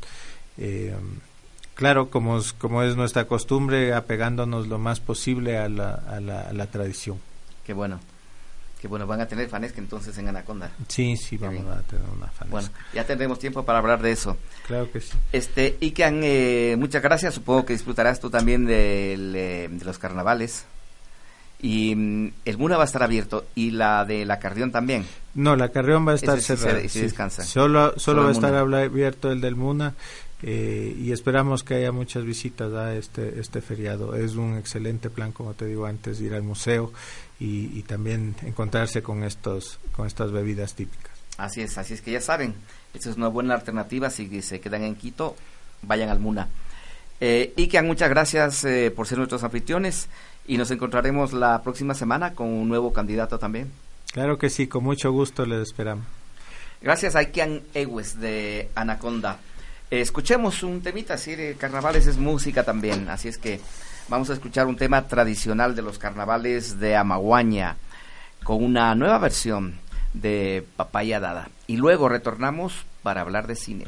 [0.57, 0.95] eh,
[1.75, 6.41] claro como es, como es nuestra costumbre apegándonos lo más posible a la, a la,
[6.41, 7.19] a la tradición.
[7.65, 7.99] Qué bueno
[8.81, 10.71] que bueno, van a tener fanesca entonces en Anaconda.
[10.87, 12.45] Sí, sí, vamos a tener una fanesca.
[12.49, 14.37] Bueno, ya tendremos tiempo para hablar de eso.
[14.65, 15.11] Claro que sí.
[15.31, 17.35] Este, Ikan, eh, muchas gracias.
[17.35, 20.65] Supongo que disfrutarás tú también de, de los carnavales.
[21.61, 25.05] Y mm, el Muna va a estar abierto y la de la Carrión también.
[25.35, 26.81] No, la Carrión va a estar cerrada.
[26.89, 27.43] Sí, descansa.
[27.43, 29.93] Solo, solo, va a estar abierto el del Muna
[30.41, 34.15] eh, y esperamos que haya muchas visitas a este, este feriado.
[34.15, 36.91] Es un excelente plan, como te digo antes, ir al museo
[37.43, 41.11] y, también encontrarse con estos con estas bebidas típicas.
[41.37, 42.53] Así es, así es que ya saben,
[42.93, 45.35] esta es una buena alternativa si se quedan en Quito,
[45.81, 46.49] vayan al Muna.
[47.19, 50.07] Eh, Ikian, muchas gracias eh, por ser nuestros anfitriones
[50.45, 53.71] y nos encontraremos la próxima semana con un nuevo candidato también.
[54.11, 56.05] Claro que sí, con mucho gusto les esperamos.
[56.81, 59.39] Gracias a Ikian Ewes de Anaconda.
[59.89, 63.59] Eh, escuchemos un temita, así carnavales es música también, así es que
[64.11, 67.77] Vamos a escuchar un tema tradicional de los carnavales de Amaguaña
[68.43, 69.75] con una nueva versión
[70.13, 71.47] de Papaya Dada.
[71.65, 73.87] Y luego retornamos para hablar de cine.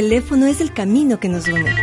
[0.00, 1.74] Teléfono es el camino que nos une.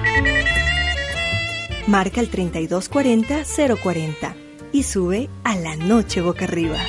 [1.85, 4.33] Marca el 3240-040
[4.71, 6.79] y sube a la noche boca arriba.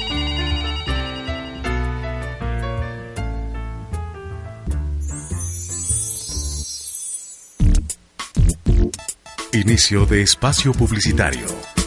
[9.52, 11.77] Inicio de espacio publicitario.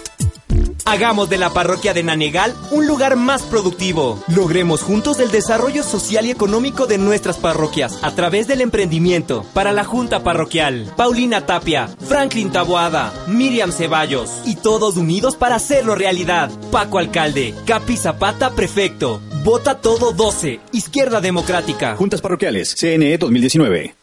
[0.92, 4.22] Hagamos de la parroquia de Nanegal un lugar más productivo.
[4.28, 9.46] Logremos juntos el desarrollo social y económico de nuestras parroquias a través del emprendimiento.
[9.54, 15.96] Para la Junta Parroquial, Paulina Tapia, Franklin Taboada, Miriam Ceballos y todos unidos para hacerlo
[15.96, 16.52] realidad.
[16.74, 19.22] Paco Alcalde, Capi Zapata Prefecto.
[19.46, 20.60] Vota todo 12.
[20.74, 21.96] Izquierda Democrática.
[21.96, 23.96] Juntas Parroquiales, CNE 2019.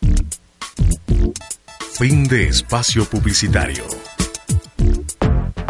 [1.99, 3.85] Fin de espacio publicitario.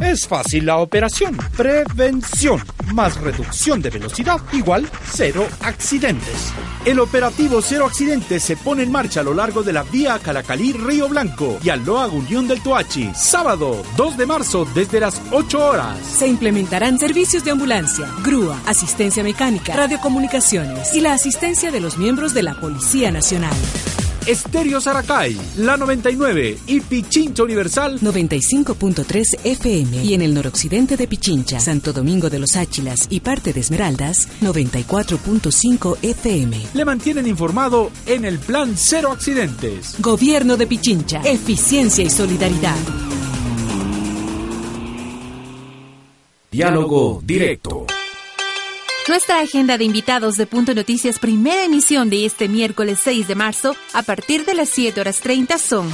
[0.08, 1.36] Es fácil la operación.
[1.54, 6.50] Prevención más reducción de velocidad igual cero accidentes.
[6.86, 10.72] El operativo Cero Accidentes se pone en marcha a lo largo de la vía Calacalí
[10.72, 13.10] Río Blanco y Aloa Unión del Toachi.
[13.14, 15.98] Sábado 2 de marzo desde las 8 horas.
[15.98, 22.32] Se implementarán servicios de ambulancia, grúa, asistencia mecánica, radiocomunicaciones y la asistencia de los miembros
[22.32, 23.54] de la Policía Nacional.
[24.28, 31.58] Estéreo Saracay, la 99 y Pichincha Universal 95.3 FM y en el noroccidente de Pichincha,
[31.60, 36.60] Santo Domingo de los Áchilas y parte de Esmeraldas 94.5 FM.
[36.74, 39.94] Le mantienen informado en el plan Cero Accidentes.
[39.98, 42.76] Gobierno de Pichincha, eficiencia y solidaridad.
[46.50, 47.86] Diálogo directo.
[49.08, 53.74] Nuestra agenda de invitados de Punto Noticias, primera emisión de este miércoles 6 de marzo,
[53.94, 55.90] a partir de las 7 horas 30 son...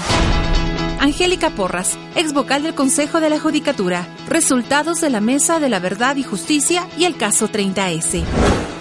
[0.99, 5.79] Angélica Porras, ex vocal del Consejo de la Judicatura, resultados de la Mesa de la
[5.79, 8.25] Verdad y Justicia y el caso 30S.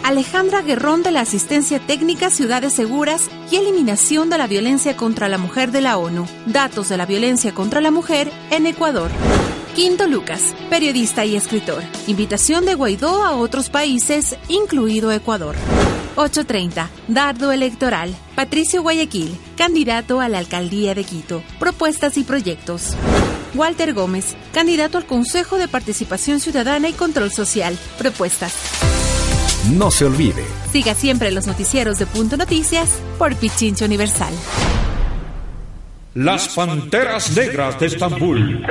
[0.03, 5.37] Alejandra Guerrón de la Asistencia Técnica Ciudades Seguras y Eliminación de la Violencia contra la
[5.37, 9.11] Mujer de la ONU, datos de la violencia contra la mujer en Ecuador.
[9.75, 11.81] Quinto Lucas, periodista y escritor.
[12.05, 15.55] Invitación de Guaidó a otros países, incluido Ecuador.
[16.15, 16.89] 8.30.
[17.07, 18.15] Dardo Electoral.
[18.35, 21.41] Patricio Guayaquil, candidato a la alcaldía de Quito.
[21.57, 22.93] Propuestas y proyectos.
[23.55, 27.75] Walter Gómez, candidato al Consejo de Participación Ciudadana y Control Social.
[27.97, 28.53] Propuestas.
[29.71, 30.45] No se olvide.
[30.71, 34.33] Siga siempre los noticieros de Punto Noticias por Pichincha Universal.
[36.13, 38.63] Las Panteras Negras de Estambul.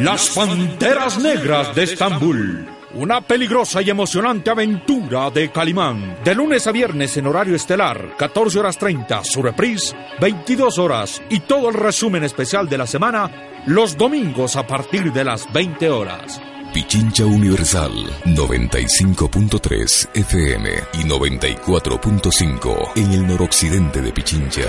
[0.00, 2.66] Las Panteras Negras de Estambul.
[2.94, 6.16] Una peligrosa y emocionante aventura de Calimán.
[6.24, 11.20] De lunes a viernes en horario estelar, 14 horas 30, su reprise, 22 horas.
[11.28, 13.30] Y todo el resumen especial de la semana,
[13.66, 16.40] los domingos a partir de las 20 horas.
[16.72, 17.92] Pichincha Universal
[18.24, 24.62] 95.3 FM y 94.5 en el noroccidente de Pichincha.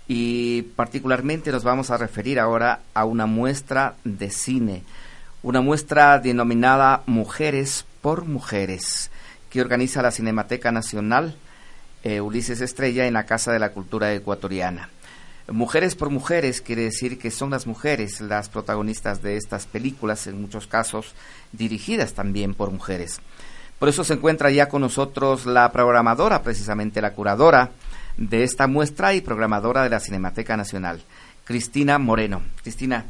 [0.07, 4.83] Y particularmente nos vamos a referir ahora a una muestra de cine,
[5.43, 9.11] una muestra denominada Mujeres por Mujeres,
[9.49, 11.35] que organiza la Cinemateca Nacional
[12.05, 14.91] eh, Ulises Estrella en la Casa de la Cultura Ecuatoriana.
[15.49, 20.39] Mujeres por Mujeres quiere decir que son las mujeres las protagonistas de estas películas, en
[20.39, 21.15] muchos casos
[21.53, 23.23] dirigidas también por mujeres.
[23.83, 27.73] Por eso se encuentra ya con nosotros la programadora, precisamente la curadora
[28.17, 31.03] de esta muestra y programadora de la Cinemateca Nacional,
[31.43, 32.43] Cristina Moreno.
[32.63, 33.07] Cristina,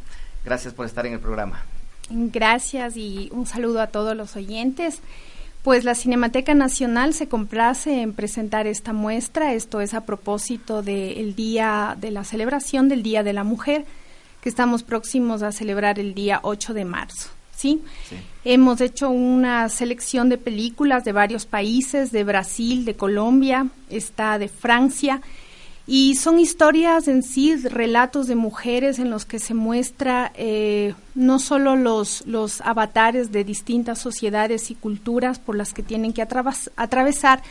[0.46, 1.62] gracias por estar en el programa.
[2.08, 5.00] Gracias y un saludo a todos los oyentes.
[5.62, 9.52] Pues la Cinemateca Nacional se complace en presentar esta muestra.
[9.52, 13.84] Esto es a propósito del día de la celebración del Día de la Mujer,
[14.40, 17.28] que estamos próximos a celebrar el día 8 de marzo.
[17.62, 17.80] ¿Sí?
[18.44, 24.48] Hemos hecho una selección de películas de varios países, de Brasil, de Colombia, está de
[24.48, 25.20] Francia,
[25.86, 31.38] y son historias en sí, relatos de mujeres en los que se muestra eh, no
[31.38, 37.42] solo los, los avatares de distintas sociedades y culturas por las que tienen que atravesar,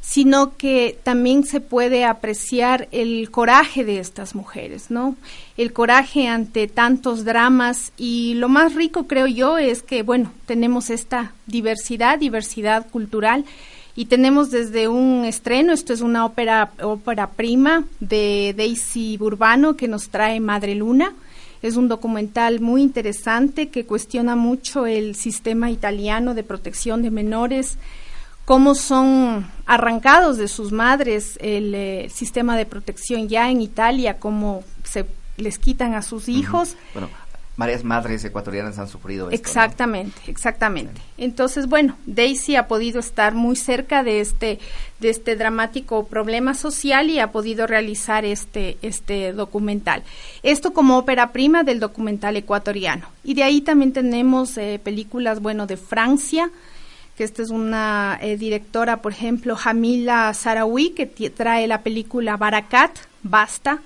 [0.00, 5.14] sino que también se puede apreciar el coraje de estas mujeres, ¿no?
[5.56, 10.90] El coraje ante tantos dramas y lo más rico creo yo es que, bueno, tenemos
[10.90, 13.44] esta diversidad, diversidad cultural
[13.94, 19.88] y tenemos desde un estreno, esto es una ópera, ópera prima de Daisy Burbano que
[19.88, 21.14] nos trae Madre Luna,
[21.62, 27.76] es un documental muy interesante que cuestiona mucho el sistema italiano de protección de menores,
[28.50, 34.64] cómo son arrancados de sus madres el eh, sistema de protección ya en Italia, cómo
[34.82, 36.74] se les quitan a sus hijos.
[36.92, 37.08] Bueno,
[37.56, 39.40] varias madres ecuatorianas han sufrido esto.
[39.40, 41.00] Exactamente, exactamente.
[41.16, 44.58] Entonces, bueno, Daisy ha podido estar muy cerca de este
[44.98, 50.02] de este dramático problema social y ha podido realizar este este documental.
[50.42, 53.06] Esto como ópera prima del documental ecuatoriano.
[53.22, 56.50] Y de ahí también tenemos eh, películas, bueno, de Francia,
[57.20, 62.96] que esta es una eh, directora, por ejemplo, Jamila Sarawi, que trae la película Barakat,
[63.22, 63.82] Basta.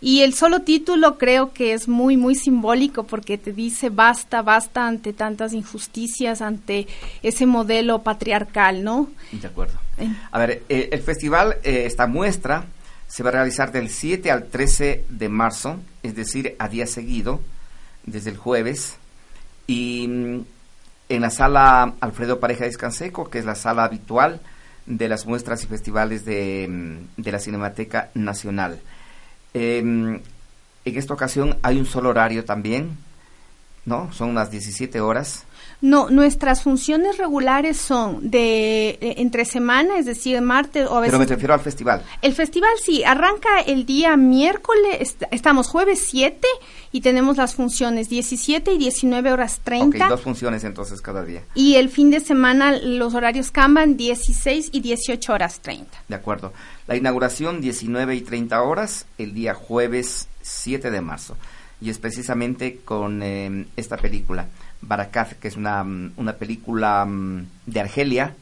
[0.00, 4.86] Y el solo título creo que es muy, muy simbólico porque te dice basta, basta
[4.86, 6.86] ante tantas injusticias, ante
[7.22, 9.10] ese modelo patriarcal, ¿no?
[9.30, 9.78] De acuerdo.
[10.30, 12.64] A ver, eh, el festival, eh, esta muestra,
[13.08, 17.42] se va a realizar del 7 al 13 de marzo, es decir, a día seguido,
[18.06, 18.96] desde el jueves.
[19.66, 20.53] Y mm,
[21.08, 24.40] en la sala Alfredo Pareja Descanseco, que es la sala habitual
[24.86, 28.80] de las muestras y festivales de, mm, de la Cinemateca Nacional.
[29.54, 30.20] Em,
[30.84, 32.96] en esta ocasión hay un solo horario también,
[33.86, 34.12] ¿no?
[34.12, 35.44] Son unas 17 horas.
[35.84, 41.12] No, nuestras funciones regulares son de, entre semana, es decir, martes o a veces.
[41.12, 42.02] Pero me refiero al festival.
[42.22, 46.40] El festival sí, arranca el día miércoles, estamos jueves 7
[46.90, 49.98] y tenemos las funciones 17 y 19 horas 30.
[49.98, 51.42] Ok, dos funciones entonces cada día.
[51.54, 56.04] Y el fin de semana los horarios cambian 16 y 18 horas 30.
[56.08, 56.54] De acuerdo.
[56.86, 61.36] La inauguración 19 y 30 horas el día jueves 7 de marzo.
[61.82, 64.46] Y es precisamente con eh, esta película.
[64.80, 68.34] Barakat, que es una, mm, una película mm, de Argelia,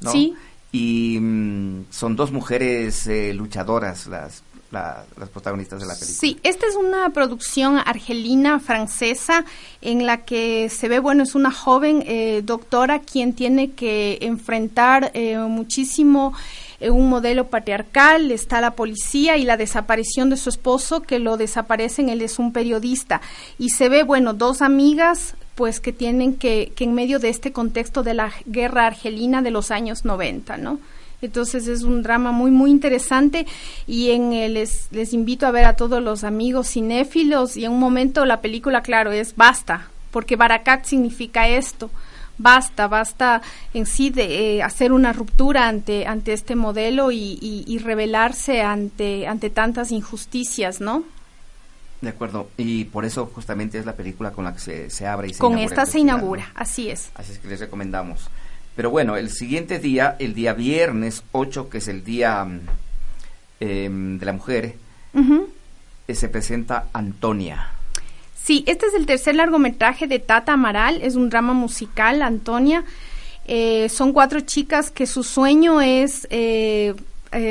[0.00, 0.12] ¿no?
[0.12, 0.34] Sí.
[0.72, 6.18] Y mm, son dos mujeres eh, luchadoras, las, las protagonistas de la película.
[6.18, 9.44] Sí, esta es una producción argelina, francesa,
[9.80, 15.10] en la que se ve, bueno, es una joven eh, doctora quien tiene que enfrentar
[15.14, 16.34] eh, muchísimo
[16.80, 22.08] un modelo patriarcal, está la policía y la desaparición de su esposo que lo desaparecen,
[22.08, 23.20] él es un periodista.
[23.58, 27.50] Y se ve, bueno, dos amigas pues que tienen que, que en medio de este
[27.50, 30.78] contexto de la guerra argelina de los años 90, ¿no?
[31.22, 33.46] Entonces es un drama muy, muy interesante.
[33.86, 37.56] Y en les, les invito a ver a todos los amigos cinéfilos.
[37.56, 41.90] Y en un momento la película, claro, es basta, porque Barakat significa esto,
[42.38, 43.42] basta, basta
[43.74, 48.62] en sí de eh, hacer una ruptura ante, ante este modelo y, y, y rebelarse
[48.62, 51.04] ante, ante tantas injusticias, ¿no?
[52.00, 55.32] De acuerdo, y por eso justamente es la película con la que se, abre y
[55.32, 57.10] se Con esta se inaugura, así es.
[57.14, 58.28] Así es que les recomendamos.
[58.74, 62.60] Pero bueno, el siguiente día, el día viernes 8, que es el día mm,
[63.60, 64.76] em, de la mujer,
[66.06, 67.70] eh, se presenta Antonia.
[68.46, 72.84] Sí, este es el tercer largometraje de Tata Amaral, es un drama musical, Antonia.
[73.46, 76.94] Eh, son cuatro chicas que su sueño es eh,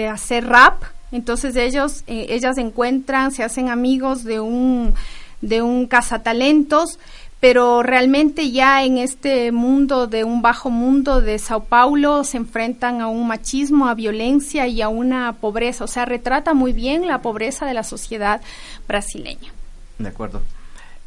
[0.09, 0.83] hacer rap
[1.15, 4.93] entonces ellos, eh, ellas encuentran, se hacen amigos de un,
[5.39, 6.99] de un cazatalentos,
[7.39, 12.99] pero realmente ya en este mundo de un bajo mundo de Sao Paulo se enfrentan
[12.99, 15.85] a un machismo, a violencia y a una pobreza.
[15.85, 18.41] O sea, retrata muy bien la pobreza de la sociedad
[18.85, 19.53] brasileña.
[19.99, 20.41] De acuerdo.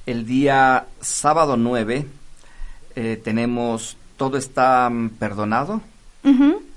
[0.09, 2.07] El día sábado 9
[2.97, 5.83] eh, tenemos Todo está mm, perdonado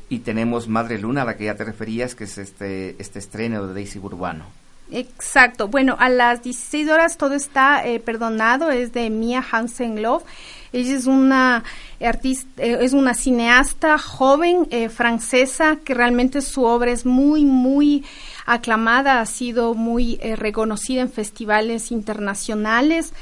[0.10, 3.66] y tenemos Madre Luna, a la que ya te referías, que es este, este estreno
[3.66, 4.44] de Daisy Burbano.
[4.92, 5.70] Exacto.
[5.70, 10.26] Bueno, a las 16 horas todo está eh, perdonado, es de Mia Hansen Love.
[10.74, 11.64] Ella es una
[12.00, 18.06] artista, eh, es una cineasta joven eh, francesa que realmente su obra es muy, muy
[18.46, 23.14] aclamada, ha sido muy reconocida en festivales internacionales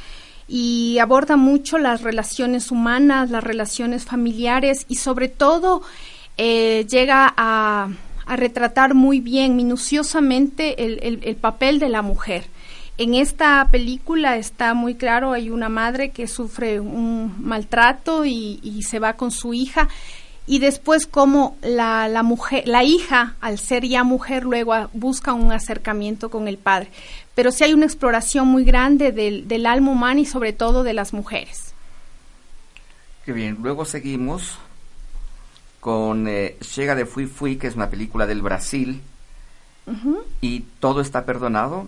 [0.50, 5.84] y aborda mucho las relaciones humanas, las relaciones familiares y sobre todo
[6.38, 7.90] eh, llega a,
[8.28, 12.44] retratar muy bien, minuciosamente, el, papel de la mujer.
[13.00, 18.84] En esta película está muy claro, hay una madre que sufre un maltrato y, y
[18.84, 19.88] se va con su hija
[20.46, 25.54] y después como la, la, mujer, la hija, al ser ya mujer, luego busca un
[25.54, 26.90] acercamiento con el padre.
[27.36, 30.94] Pero sí hay una exploración muy grande del, del alma humana y sobre todo de
[30.94, 31.74] las mujeres.
[33.26, 33.60] Qué bien.
[33.62, 34.58] Luego seguimos
[35.80, 39.02] con eh, Chega de Fui Fui, que es una película del Brasil.
[40.42, 41.88] Y Todo está perdonado,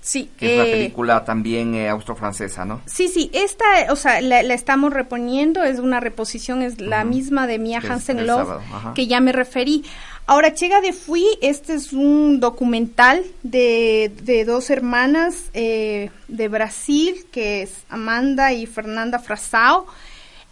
[0.00, 2.80] Sí, que es una eh, película también eh, austro-francesa, ¿no?
[2.86, 7.46] Sí, sí, esta, o sea, la, la estamos reponiendo, es una reposición, es la misma
[7.46, 8.60] de Mia Hansen Love,
[8.94, 9.84] que ya me referí.
[10.26, 17.26] Ahora, Chega de Fui, este es un documental de, de dos hermanas eh, de Brasil,
[17.32, 19.86] que es Amanda y Fernanda Frazao.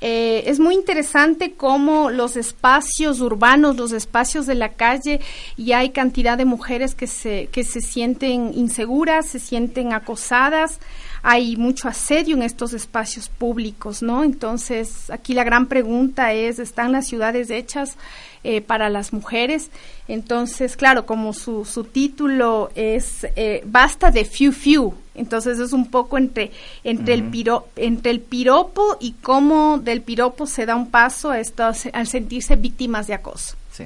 [0.01, 5.21] Eh, es muy interesante cómo los espacios urbanos, los espacios de la calle,
[5.57, 10.79] y hay cantidad de mujeres que se, que se sienten inseguras, se sienten acosadas,
[11.23, 14.23] hay mucho asedio en estos espacios públicos, ¿no?
[14.23, 17.97] Entonces, aquí la gran pregunta es, ¿están las ciudades hechas
[18.45, 19.71] eh, para las mujeres?
[20.07, 25.91] Entonces, claro, como su, su título es eh, Basta de Few Few, entonces es un
[25.91, 26.53] poco entre,
[26.85, 31.41] entre, el piro, entre el piropo y cómo del piropo se da un paso a
[31.41, 33.57] estos, al sentirse víctimas de acoso.
[33.73, 33.85] Sí.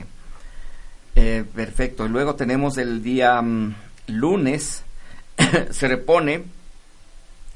[1.17, 2.07] Eh, perfecto.
[2.07, 3.75] Y luego tenemos el día mm,
[4.09, 4.85] lunes,
[5.71, 6.45] se repone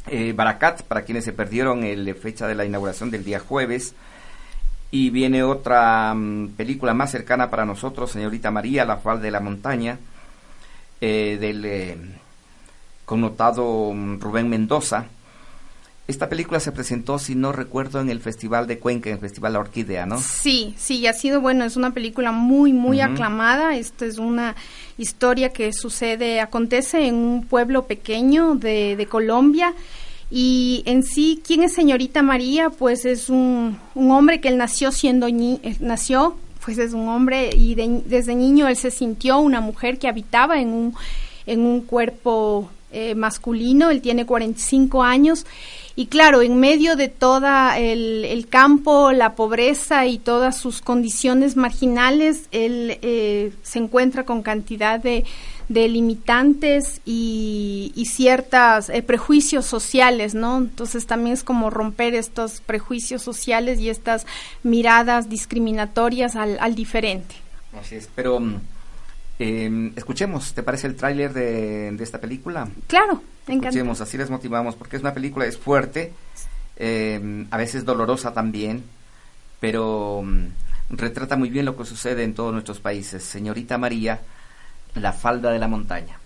[0.08, 3.94] eh, Baracat, para quienes se perdieron la fecha de la inauguración del día jueves.
[4.90, 9.40] Y viene otra mm, película más cercana para nosotros, Señorita María, La Fal de la
[9.40, 9.98] Montaña,
[11.00, 11.96] eh, del eh,
[13.06, 15.06] connotado mm, Rubén Mendoza.
[16.08, 19.54] Esta película se presentó, si no recuerdo, en el Festival de Cuenca, en el Festival
[19.54, 20.20] La Orquídea, ¿no?
[20.20, 23.74] Sí, sí, y ha sido bueno, es una película muy, muy aclamada.
[23.76, 24.54] Esta es una
[24.98, 29.74] historia que sucede, acontece en un pueblo pequeño de, de Colombia.
[30.30, 32.70] Y en sí, ¿quién es señorita María?
[32.70, 37.08] Pues es un, un hombre que él nació siendo ni eh, nació, pues es un
[37.08, 40.94] hombre y de- desde niño él se sintió una mujer que habitaba en un,
[41.46, 45.44] en un cuerpo eh, masculino, él tiene 45 años
[45.96, 51.56] y claro, en medio de toda el, el campo, la pobreza y todas sus condiciones
[51.56, 55.24] marginales, él eh, se encuentra con cantidad de,
[55.70, 60.58] de limitantes y, y ciertos prejuicios sociales, ¿no?
[60.58, 64.26] Entonces también es como romper estos prejuicios sociales y estas
[64.62, 67.36] miradas discriminatorias al, al diferente.
[67.80, 68.60] Así es, pero mm,
[69.38, 72.68] eh, escuchemos, ¿te parece el tráiler de, de esta película?
[72.86, 73.68] Claro, encantado.
[73.68, 76.12] Escuchemos, así les motivamos, porque es una película, es fuerte,
[76.76, 78.84] eh, a veces dolorosa también,
[79.60, 83.22] pero mm, retrata muy bien lo que sucede en todos nuestros países.
[83.22, 84.20] Señorita María,
[84.94, 86.18] la falda de la montaña.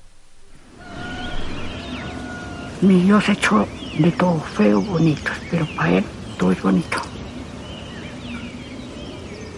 [2.81, 3.67] Mi Dios hecho
[3.99, 6.05] de todo feo, bonito, pero para Él
[6.39, 6.99] todo es bonito.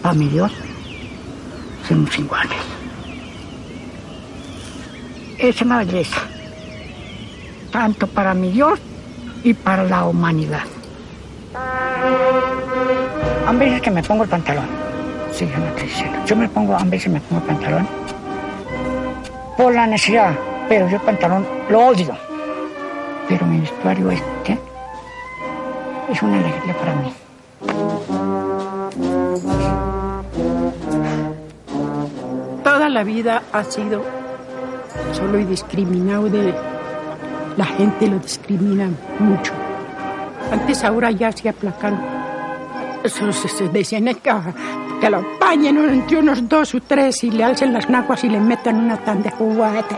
[0.01, 0.51] Para mi Dios
[1.87, 2.82] somos iguales.
[5.37, 6.21] Es una belleza,
[7.71, 8.79] tanto para mi Dios
[9.43, 10.63] y para la humanidad.
[13.47, 14.67] A veces que me pongo el pantalón,
[15.31, 16.17] sí, yo no estoy diciendo.
[16.25, 17.87] Yo me pongo, a veces me pongo el pantalón
[19.57, 20.33] por la necesidad,
[20.69, 22.15] pero yo el pantalón lo odio.
[23.27, 24.59] Pero mi vestuario este
[26.11, 27.13] es una alegría para mí.
[32.63, 34.03] Toda la vida ha sido
[35.13, 36.53] solo y discriminado de
[37.57, 38.89] la gente lo discrimina
[39.19, 39.53] mucho.
[40.51, 41.99] Antes ahora ya se aplacan.
[43.03, 44.31] Eso se, se decían "Es que,
[45.01, 48.39] que lo apañen entre unos dos o tres y le alcen las naguas y le
[48.39, 49.97] metan una tan de juguete.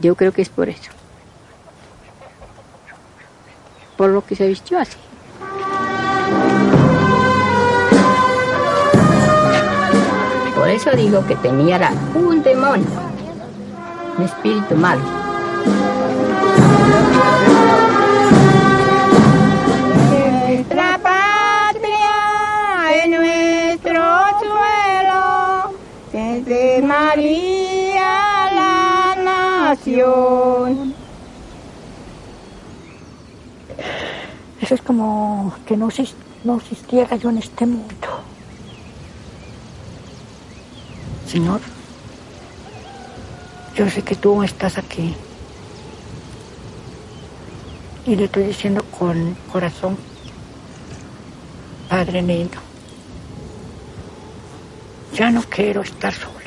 [0.00, 0.90] Yo creo que es por eso.
[3.96, 4.98] Por lo que se vistió así.
[10.74, 12.86] Eso dijo que tenía era un demonio,
[14.18, 15.02] un espíritu malo.
[20.46, 22.16] Nuestra patria,
[23.04, 24.02] en nuestro
[24.40, 25.74] suelo,
[26.12, 29.16] desde María la
[29.70, 30.94] nación.
[34.60, 36.14] Eso es como que no, exis-
[36.44, 38.08] no existiera yo en este mundo.
[41.34, 41.60] Señor,
[43.74, 45.16] yo sé que tú estás aquí.
[48.06, 49.98] Y le estoy diciendo con corazón,
[51.88, 52.58] Padre lindo,
[55.12, 56.43] ya no quiero estar sola.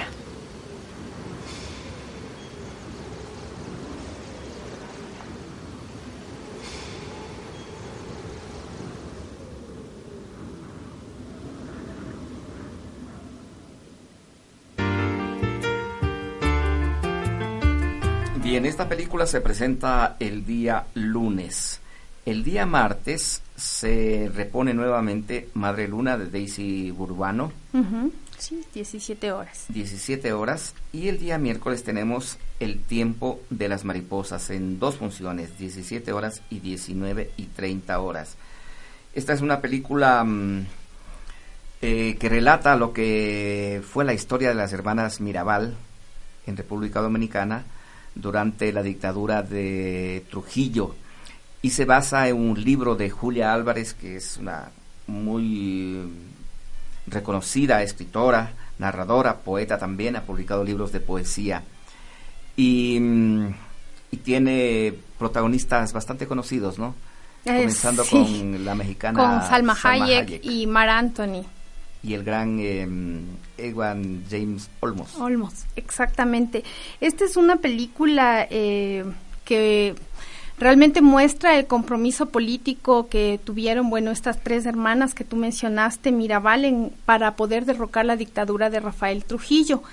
[18.48, 21.82] Bien, esta película se presenta el día lunes.
[22.26, 27.52] El día martes se repone nuevamente Madre Luna de Daisy Burbano,
[28.38, 29.66] Sí, 17 horas.
[29.68, 30.76] 17 horas.
[30.94, 36.42] Y el día miércoles tenemos El tiempo de las mariposas en dos funciones, 17 horas
[36.50, 38.38] y 19 y 30 horas.
[39.14, 40.66] Esta es una película mm,
[41.82, 45.76] eh, que relata lo que fue la historia de las hermanas Mirabal
[46.46, 47.66] en República Dominicana
[48.22, 50.96] durante la dictadura de Trujillo
[51.62, 54.70] y se basa en un libro de Julia Álvarez que es una
[55.08, 56.02] muy
[57.08, 61.64] reconocida escritora, narradora, poeta también, ha publicado libros de poesía
[62.56, 63.48] y, mm,
[64.12, 66.96] y tiene protagonistas bastante conocidos, ¿no?
[67.46, 68.12] Eh, Comenzando sí.
[68.12, 70.46] con la mexicana Con Salma, Salma Hayek, Hayek.
[70.46, 71.46] y Mar Anthony.
[72.08, 72.88] Y el gran eh,
[73.58, 75.16] Ewan James Olmos.
[75.20, 76.64] Olmos, exactamente.
[77.02, 79.04] Esta es una película eh,
[79.44, 79.94] que
[80.58, 86.66] realmente muestra el compromiso político que tuvieron, bueno, estas tres hermanas que tú mencionaste, Mirabal,
[86.66, 89.84] en- para poder derrocar la dictadura de Rafael Trujillo.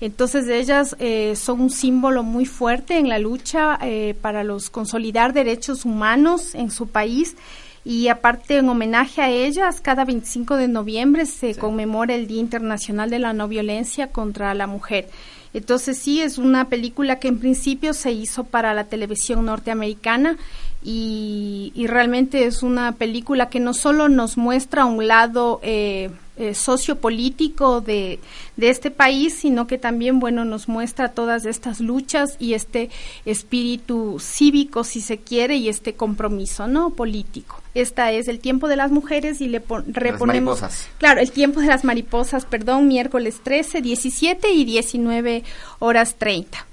[0.00, 5.32] Entonces ellas eh, son un símbolo muy fuerte en la lucha eh, para los consolidar
[5.32, 7.36] derechos humanos en su país
[7.84, 13.10] y aparte en homenaje a ellas cada 25 de noviembre se conmemora el Día Internacional
[13.10, 15.08] de la No Violencia contra la Mujer.
[15.54, 20.38] Entonces sí es una película que en principio se hizo para la televisión norteamericana
[20.82, 26.54] y, y realmente es una película que no solo nos muestra un lado eh, eh,
[26.54, 28.18] sociopolítico de,
[28.56, 32.88] de este país, sino que también, bueno, nos muestra todas estas luchas y este
[33.26, 36.90] espíritu cívico, si se quiere, y este compromiso, ¿no?
[36.90, 37.61] Político.
[37.74, 40.60] Esta es el tiempo de las mujeres y le pon- reponemos.
[40.60, 40.88] mariposas.
[40.98, 45.42] Claro, el tiempo de las mariposas, perdón, miércoles 13, 17 y 19
[45.78, 46.66] horas 30.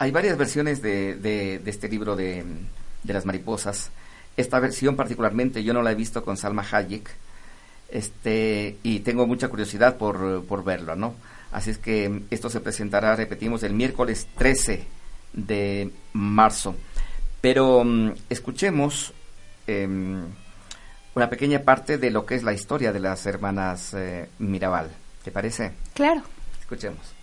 [0.00, 2.44] Hay varias versiones de, de- de este libro de,
[3.04, 3.90] de las mariposas.
[4.36, 7.08] Esta versión particularmente yo no la he visto con Salma Hayek
[7.90, 11.14] este, y tengo mucha curiosidad por, por verlo, ¿no?
[11.52, 14.84] Así es que esto se presentará, repetimos, el miércoles 13
[15.32, 16.74] de marzo.
[17.40, 19.12] Pero mm, escuchemos
[19.70, 20.24] em,
[21.14, 24.90] una pequeña parte de lo que es la historia de las hermanas eh, Mirabal.
[25.24, 25.72] ¿Te parece?
[25.94, 26.22] Claro.
[26.60, 27.14] Escuchemos.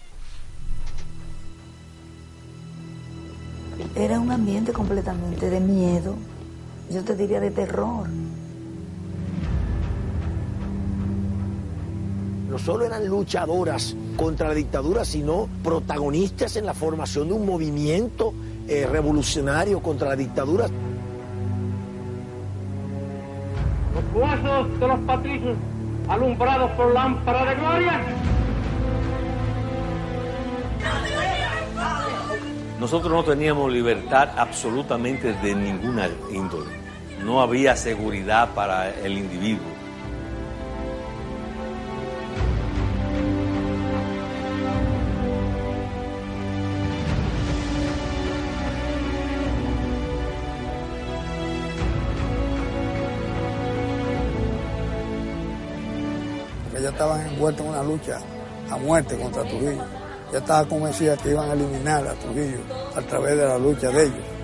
[3.95, 6.15] Era un ambiente completamente de miedo,
[6.89, 8.07] yo te diría de terror.
[12.49, 18.33] no solo eran luchadoras contra la dictadura, sino protagonistas en la formación de un movimiento
[18.67, 20.67] eh, revolucionario contra la dictadura.
[23.97, 25.57] Los huesos de los patricios
[26.07, 28.01] alumbrados por lámpara de gloria.
[32.79, 36.69] Nosotros no teníamos libertad absolutamente de ninguna índole.
[37.25, 39.76] No había seguridad para el individuo.
[56.97, 58.17] Estaban envueltos en una lucha
[58.71, 59.85] a muerte contra Trujillo.
[60.33, 62.57] Ya estaba convencida que iban a eliminar a Trujillo
[62.95, 64.36] a través de la lucha de ellos.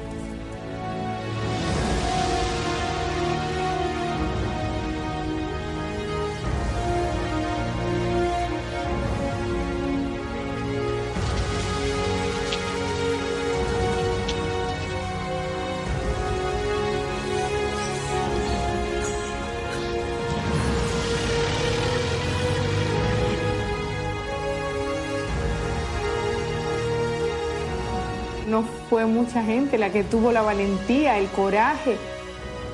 [28.93, 31.97] Fue mucha gente la que tuvo la valentía, el coraje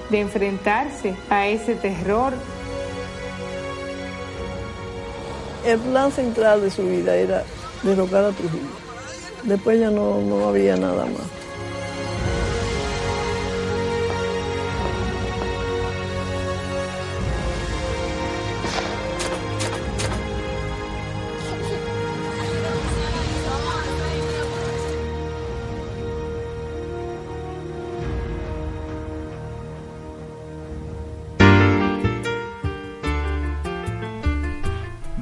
[0.09, 2.33] de enfrentarse a ese terror.
[5.65, 7.45] El plan central de su vida era
[7.83, 8.67] derrocar a Trujillo.
[9.43, 11.38] Después ya no, no había nada más.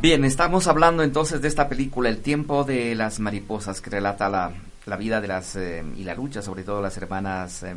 [0.08, 4.54] Bien, estamos hablando entonces de esta película, El tiempo de las mariposas, que relata la,
[4.86, 7.76] la vida de las eh, y la lucha, sobre todo las hermanas eh,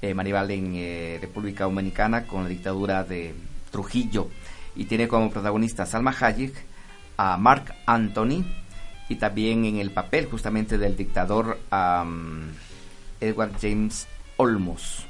[0.00, 3.34] eh, Maribal en eh, República Dominicana con la dictadura de
[3.70, 4.30] Trujillo.
[4.74, 6.54] Y tiene como protagonista a Salma Hayek,
[7.18, 8.46] a Mark Anthony
[9.10, 11.58] y también en el papel justamente del dictador
[13.20, 14.06] Edward James
[14.38, 15.04] Olmos.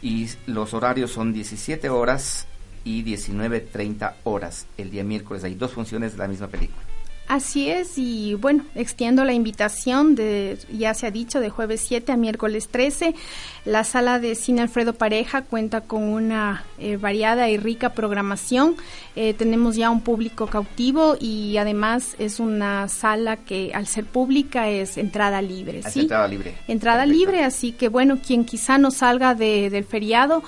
[0.00, 2.46] Y los horarios son 17 horas
[2.84, 5.44] y 19.30 horas el día miércoles.
[5.44, 6.82] Hay dos funciones de la misma película.
[7.28, 12.12] Así es, y bueno, extiendo la invitación de, ya se ha dicho, de jueves 7
[12.12, 13.14] a miércoles 13.
[13.64, 18.76] La sala de cine Alfredo Pareja cuenta con una eh, variada y rica programación.
[19.16, 24.68] Eh, tenemos ya un público cautivo y además es una sala que al ser pública
[24.68, 25.82] es entrada libre.
[25.84, 26.00] ¿sí?
[26.00, 26.54] entrada libre.
[26.68, 30.42] Entrada libre, así que bueno, quien quizá no salga de, del feriado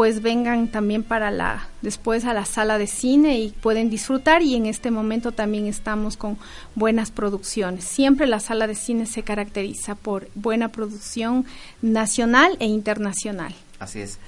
[0.00, 4.54] pues vengan también para la después a la sala de cine y pueden disfrutar y
[4.54, 6.38] en este momento también estamos con
[6.74, 7.84] buenas producciones.
[7.84, 11.44] Siempre la sala de cine se caracteriza por buena producción
[11.82, 13.54] nacional e internacional.
[13.78, 14.18] Así es.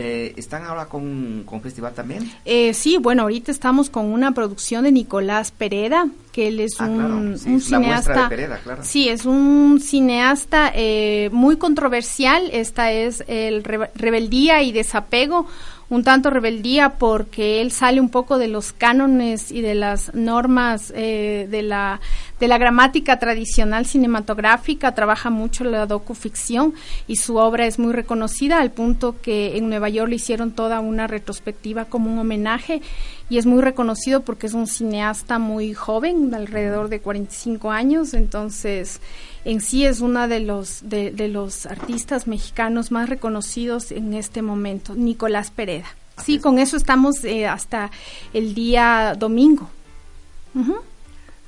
[0.00, 2.30] Eh, ¿Están ahora con, con festival también?
[2.44, 6.86] Eh, sí, bueno, ahorita estamos con una producción de Nicolás Pereda, que él es Ah,
[6.86, 8.22] un, claro, es cineasta.
[8.22, 8.82] de Pereda, claro.
[8.84, 12.48] Sí, es un cineasta eh, muy controversial.
[12.52, 15.46] Esta es el Re- Rebeldía y Desapego.
[15.90, 20.92] Un tanto rebeldía porque él sale un poco de los cánones y de las normas
[20.94, 22.00] eh, de la
[22.40, 26.74] de la gramática tradicional cinematográfica, trabaja mucho la docuficción
[27.06, 30.80] y su obra es muy reconocida al punto que en Nueva York le hicieron toda
[30.80, 32.82] una retrospectiva como un homenaje
[33.30, 38.14] y es muy reconocido porque es un cineasta muy joven, de alrededor de 45 años,
[38.14, 39.00] entonces
[39.44, 44.42] en sí es uno de los de, de los artistas mexicanos más reconocidos en este
[44.42, 45.86] momento, Nicolás Pereda.
[46.24, 47.90] Sí, con eso estamos eh, hasta
[48.32, 49.70] el día domingo.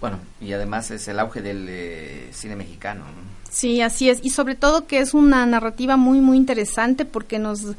[0.00, 3.04] Bueno, y además es el auge del eh, cine mexicano.
[3.04, 3.30] ¿no?
[3.50, 4.20] Sí, así es.
[4.22, 7.74] Y sobre todo que es una narrativa muy, muy interesante porque nos,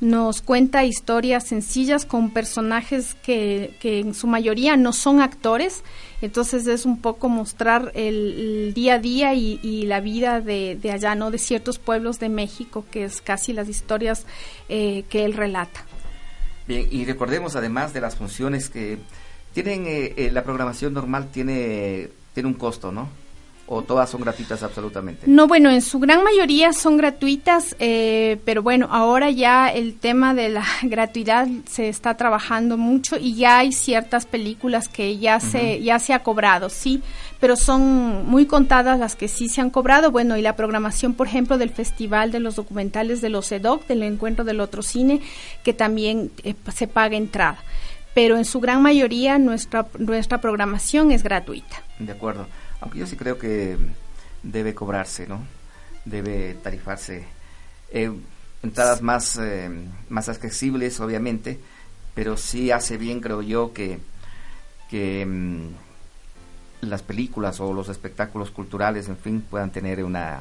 [0.00, 5.82] nos cuenta historias sencillas con personajes que, que en su mayoría no son actores.
[6.22, 10.78] Entonces es un poco mostrar el, el día a día y, y la vida de,
[10.80, 11.32] de allá, ¿no?
[11.32, 14.26] De ciertos pueblos de México, que es casi las historias
[14.68, 15.84] eh, que él relata.
[16.68, 18.98] Bien, y recordemos además de las funciones que
[19.62, 23.08] tienen, eh, eh, la programación normal tiene, tiene un costo, ¿no?
[23.68, 25.22] O todas son gratuitas absolutamente.
[25.26, 30.34] No, bueno, en su gran mayoría son gratuitas, eh, pero bueno, ahora ya el tema
[30.34, 35.82] de la gratuidad se está trabajando mucho y ya hay ciertas películas que ya se
[35.82, 37.02] ya se ha cobrado, sí,
[37.40, 40.10] pero son muy contadas las que sí se han cobrado.
[40.10, 44.02] Bueno, y la programación, por ejemplo, del Festival de los Documentales de los EDOC, del
[44.02, 45.22] Encuentro del Otro Cine,
[45.64, 47.58] que también eh, se paga entrada.
[48.16, 51.82] Pero en su gran mayoría nuestra nuestra programación es gratuita.
[51.98, 52.46] De acuerdo.
[52.80, 53.76] Aunque yo sí creo que
[54.42, 55.40] debe cobrarse, ¿no?
[56.06, 57.26] Debe tarifarse.
[57.90, 58.10] Eh,
[58.62, 59.68] entradas más, eh,
[60.08, 61.60] más accesibles, obviamente,
[62.14, 63.98] pero sí hace bien, creo yo, que,
[64.88, 70.40] que mm, las películas o los espectáculos culturales, en fin, puedan tener una,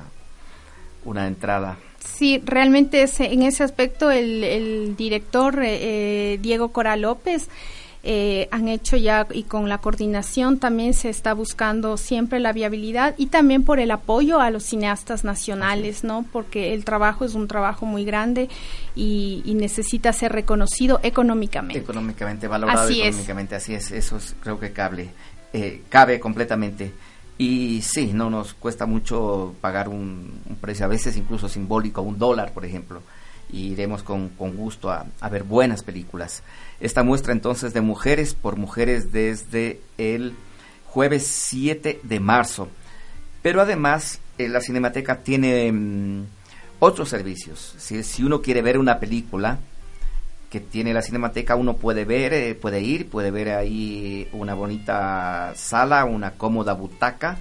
[1.03, 1.77] una entrada.
[2.05, 7.47] Sí, realmente ese- en ese aspecto el, el director eh, eh, Diego Cora López
[8.07, 13.15] eh, han hecho ya y con la coordinación también se está buscando siempre la viabilidad
[13.17, 16.23] y también por el apoyo a los cineastas nacionales, ¿no?
[16.31, 18.47] Porque el trabajo es un trabajo muy grande
[18.95, 21.79] y, y necesita ser reconocido económicamente.
[21.79, 23.07] Económicamente valorado, Así es.
[23.07, 25.09] económicamente, así es, eso es- creo que cabe,
[25.53, 26.91] eh, cabe completamente.
[27.37, 32.17] Y sí, no nos cuesta mucho pagar un, un precio, a veces incluso simbólico, un
[32.17, 33.01] dólar, por ejemplo,
[33.51, 36.43] y iremos con, con gusto a, ver buenas películas.
[36.79, 40.35] Esta muestra entonces de mujeres por mujeres desde el
[40.85, 42.69] jueves 7 de marzo.
[43.41, 46.25] Pero además, eh, la Cinemateca tiene mm,
[46.79, 47.75] otros servicios.
[47.77, 49.59] Si, si uno quiere ver una película
[50.55, 55.51] que tiene la Cinemateca, uno puede ver, eh, puede ir, puede ver ahí una bonita
[55.53, 57.39] sala, una cómoda butaca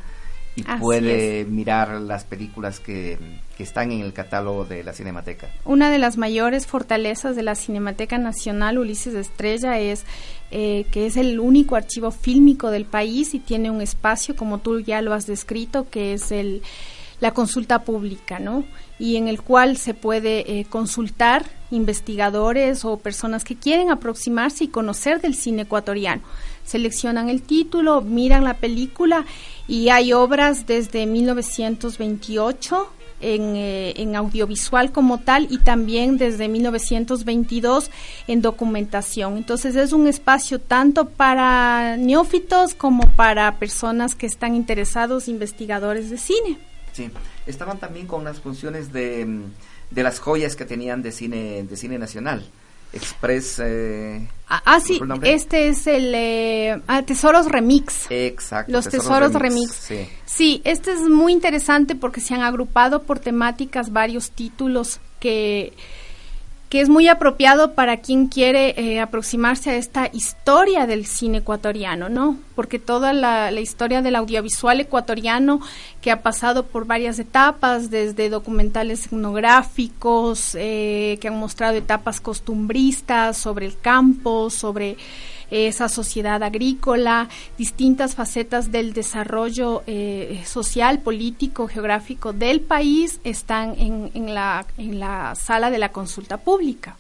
[0.57, 3.17] y Así puede mirar las películas que,
[3.57, 5.49] que están en el catálogo de la Cinemateca.
[5.65, 10.05] Una de las mayores fortalezas de la Cinemateca Nacional Ulises Estrella es
[10.51, 14.81] eh, que es el único archivo fílmico del país y tiene un espacio, como tú
[14.81, 16.63] ya lo has descrito, que es el
[17.21, 18.65] la consulta pública, ¿no?
[18.99, 24.69] Y en el cual se puede eh, consultar investigadores o personas que quieren aproximarse y
[24.69, 26.23] conocer del cine ecuatoriano.
[26.65, 29.27] Seleccionan el título, miran la película
[29.69, 32.89] y hay obras desde 1928
[33.21, 37.91] en, eh, en audiovisual como tal y también desde 1922
[38.27, 39.37] en documentación.
[39.37, 46.19] Entonces es un espacio tanto para neófitos como para personas que están interesados, investigadores de
[46.19, 46.59] cine.
[46.93, 47.11] Sí,
[47.47, 49.43] estaban también con las funciones de, mm,
[49.95, 52.45] de las joyas que tenían de cine, de cine nacional.
[52.93, 53.61] Express.
[53.63, 58.07] Eh, ah, ah sí, este es el eh, ah, Tesoros Remix.
[58.11, 58.71] Exacto.
[58.71, 59.73] Los Tesoros, Remix.
[59.73, 60.09] Sí.
[60.25, 65.73] sí, este es muy interesante porque se han agrupado por temáticas varios títulos que
[66.75, 72.09] que es muy apropiado para quien quiere eh, aproximarse a esta historia del cine ecuatoriano,
[72.09, 72.37] ¿no?
[72.57, 75.61] Porque toda la, historia del audiovisual ecuatoriano
[76.01, 83.37] que ha pasado por varias etapas, desde documentales etnográficos, eh, que han mostrado etapas costumbristas
[83.37, 84.97] sobre el campo, sobre
[85.51, 87.29] esa sociedad agrícola,
[87.59, 95.01] distintas facetas del desarrollo eh, social, político, geográfico del país están en, en, la, en
[95.01, 96.97] la sala de la consulta pública.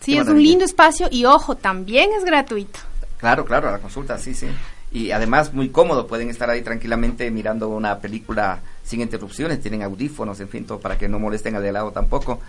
[0.00, 2.80] Sí, es un lindo espacio y ojo, también es gratuito.
[3.18, 4.48] Claro, claro, la consulta, sí, sí.
[4.90, 10.40] Y además muy cómodo, pueden estar ahí tranquilamente mirando una película sin interrupciones, tienen audífonos,
[10.40, 12.40] en fin, todo para que no molesten al de lado tampoco.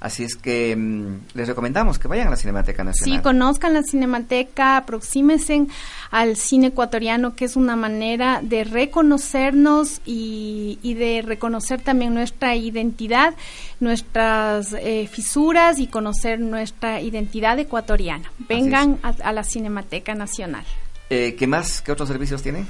[0.00, 3.18] Así es que mm, les recomendamos que vayan a la Cinemateca Nacional.
[3.18, 5.66] Sí, conozcan la Cinemateca, aproxímense
[6.10, 13.34] al cine ecuatoriano, que es una manera de reconocernos y, de reconocer también nuestra identidad,
[13.80, 18.30] nuestras eh, fisuras y conocer nuestra identidad ecuatoriana.
[18.48, 20.64] Vengan a, la Cinemateca Nacional.
[21.10, 21.82] Eh, ¿Qué más?
[21.82, 22.66] ¿Qué otros servicios tienen?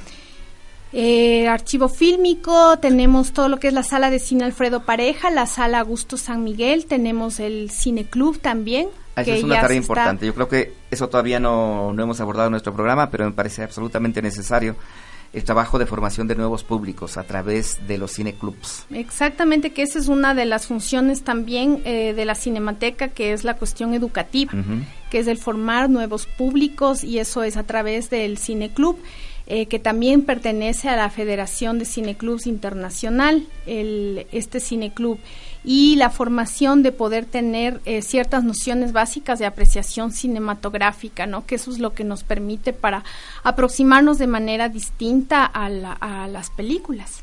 [0.92, 5.46] Eh, archivo fílmico, tenemos todo lo que es la sala de cine Alfredo Pareja, la
[5.46, 8.88] sala Augusto San Miguel, tenemos el Cine Club también.
[9.14, 10.24] Ah, es una tarea importante.
[10.24, 13.62] Yo creo que eso todavía no, no hemos abordado en nuestro programa, pero me parece
[13.62, 14.76] absolutamente necesario
[15.32, 18.86] el trabajo de formación de nuevos públicos a través de los cineclubs.
[18.90, 23.44] Exactamente, que esa es una de las funciones también eh, de la Cinemateca, que es
[23.44, 24.52] la cuestión educativa,
[25.10, 28.98] que es el formar nuevos públicos y eso es a través del cineclub.
[29.50, 35.18] Eh, que también pertenece a la Federación de Cineclubs Internacional, el, este cineclub,
[35.64, 41.46] y la formación de poder tener eh, ciertas nociones básicas de apreciación cinematográfica, ¿no?
[41.46, 43.04] que eso es lo que nos permite para
[43.42, 45.70] aproximarnos de manera distinta a
[46.28, 47.22] las películas.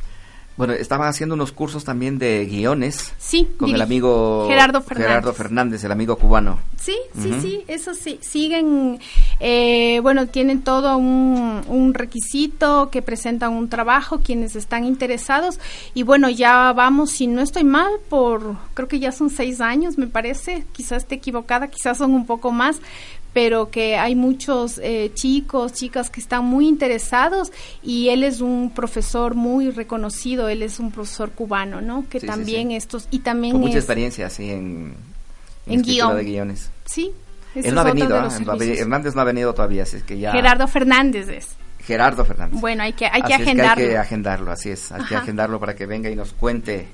[0.57, 3.13] Bueno, estaban haciendo unos cursos también de guiones.
[3.17, 5.07] Sí, con el amigo Gerardo Fernández.
[5.07, 6.59] Gerardo Fernández, el amigo cubano.
[6.79, 8.19] Sí, sí, sí, eso sí.
[8.21, 8.99] Siguen,
[9.41, 15.59] eh, bueno, tienen todo un, un, requisito que presentan un trabajo quienes están interesados.
[15.93, 19.97] Y bueno, ya vamos, si no estoy mal, por creo que ya son seis años,
[19.97, 20.65] me parece.
[20.71, 22.79] Quizás esté equivocada, quizás son un poco más,
[23.35, 27.51] pero que hay muchos eh, chicos, chicas que están muy interesados
[27.83, 32.05] y él es un profesor muy reconocido, él es un profesor cubano, ¿no?
[32.09, 34.95] Que también estos y también con mucha experiencia así en
[35.65, 36.15] en, guion.
[36.15, 36.71] de guiones.
[36.85, 37.11] Sí.
[37.55, 38.29] Él no ha venido, ¿ah?
[38.57, 41.49] Hernández no ha venido todavía, así es que ya Gerardo Fernández es.
[41.79, 42.61] Gerardo Fernández.
[42.61, 43.83] Bueno, hay que hay que agendarlo.
[43.83, 46.87] hay que agendarlo, así es, hay que agendarlo para que venga y nos cuente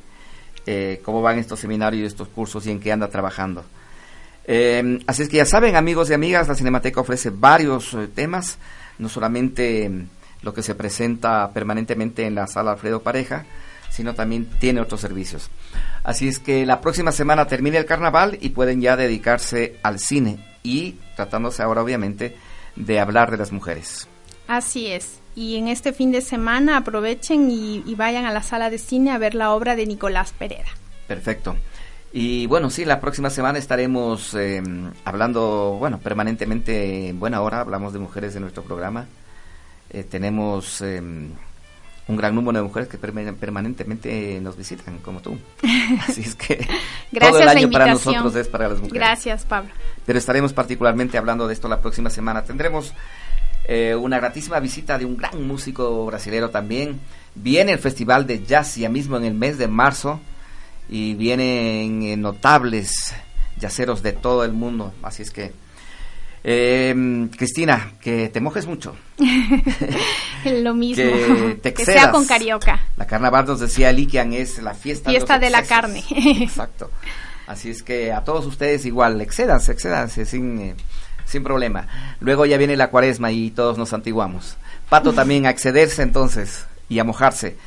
[0.66, 3.64] eh, cómo van estos seminarios y estos cursos y en qué anda trabajando.
[4.46, 8.58] Eh, así es que ya saben, amigos y amigas, la Cinemateca ofrece varios eh, temas,
[8.98, 10.08] no solamente mm,
[10.42, 13.46] lo que se presenta permanentemente en la sala Alfredo Pareja,
[13.90, 15.50] sino también tiene otros servicios.
[16.04, 20.44] Así es que la próxima semana termine el carnaval y pueden ya dedicarse al cine
[20.64, 22.36] y tratándose ahora obviamente
[22.76, 24.08] de hablar de las mujeres.
[24.48, 25.20] Así es.
[25.36, 29.18] Y en este fin de semana aprovechen y vayan a la sala de cine a
[29.18, 30.68] ver la obra de Nicolás Pereda.
[31.08, 31.58] Perfecto.
[32.14, 37.94] Y bueno, sí, la próxima semana estaremos em, hablando, bueno, permanentemente en buena hora, hablamos
[37.94, 39.08] de mujeres en nuestro programa.
[39.90, 41.30] Eh, tenemos em,
[42.08, 45.38] un gran número de mujeres que permanentemente nos visitan, como tú.
[46.08, 46.68] Así es que
[47.18, 49.00] todo el año para nosotros es para las mujeres.
[49.00, 49.72] Gracias, Pablo.
[50.06, 52.44] Pero estaremos particularmente hablando de esto la próxima semana.
[52.44, 52.94] Tendremos
[53.64, 57.00] eh, una gratísima visita de un gran músico brasilero también.
[57.36, 60.20] Viene el Festival de Jazz ya mismo en el mes de marzo
[60.90, 63.14] y vienen eh, notables
[63.60, 64.94] yaceros de todo el mundo.
[65.04, 65.54] Así es que,
[66.44, 68.96] eh, Cristina, que te mojes mucho.
[70.46, 71.04] Lo mismo,
[71.62, 72.82] que, sea con carioca.
[72.98, 76.04] La carnaval nos decía Likian es la fiesta, fiesta de, la carne.
[76.10, 76.90] Exacto.
[77.48, 80.76] Así es que a todos ustedes igual, excédanse, excédanse sin, eh,
[81.26, 81.88] sin problema.
[82.20, 84.58] Luego ya viene la cuaresma y todos nos antiguamos.
[84.90, 87.58] Pato también a excederse entonces y a mojarse.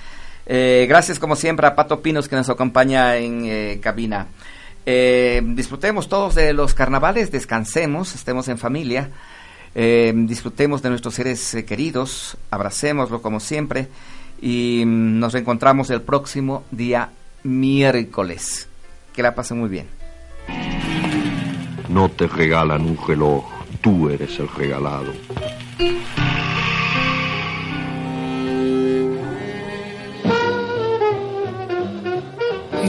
[0.47, 4.27] Eh, gracias como siempre a Pato Pinos que nos acompaña en eh, cabina.
[4.87, 9.11] Eh, disfrutemos todos de los carnavales, descansemos, estemos en familia,
[9.75, 13.89] disfrutemos de nuestros seres queridos, abracémoslo como siempre
[14.41, 17.11] y mm, nos reencontramos el próximo día
[17.43, 18.69] miércoles.
[19.13, 19.87] Que la pasen muy bien.
[21.89, 23.45] No te regalan un reloj,
[23.81, 25.13] tú eres el regalado.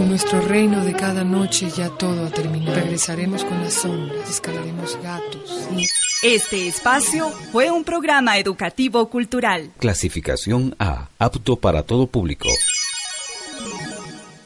[0.02, 2.76] Nuestro reino de cada noche ya todo ha terminado.
[2.76, 5.68] Regresaremos con las sombras, escalaremos gatos.
[5.76, 5.86] Y...
[6.24, 9.72] Este espacio fue un programa educativo cultural.
[9.80, 12.48] Clasificación A, apto para todo público.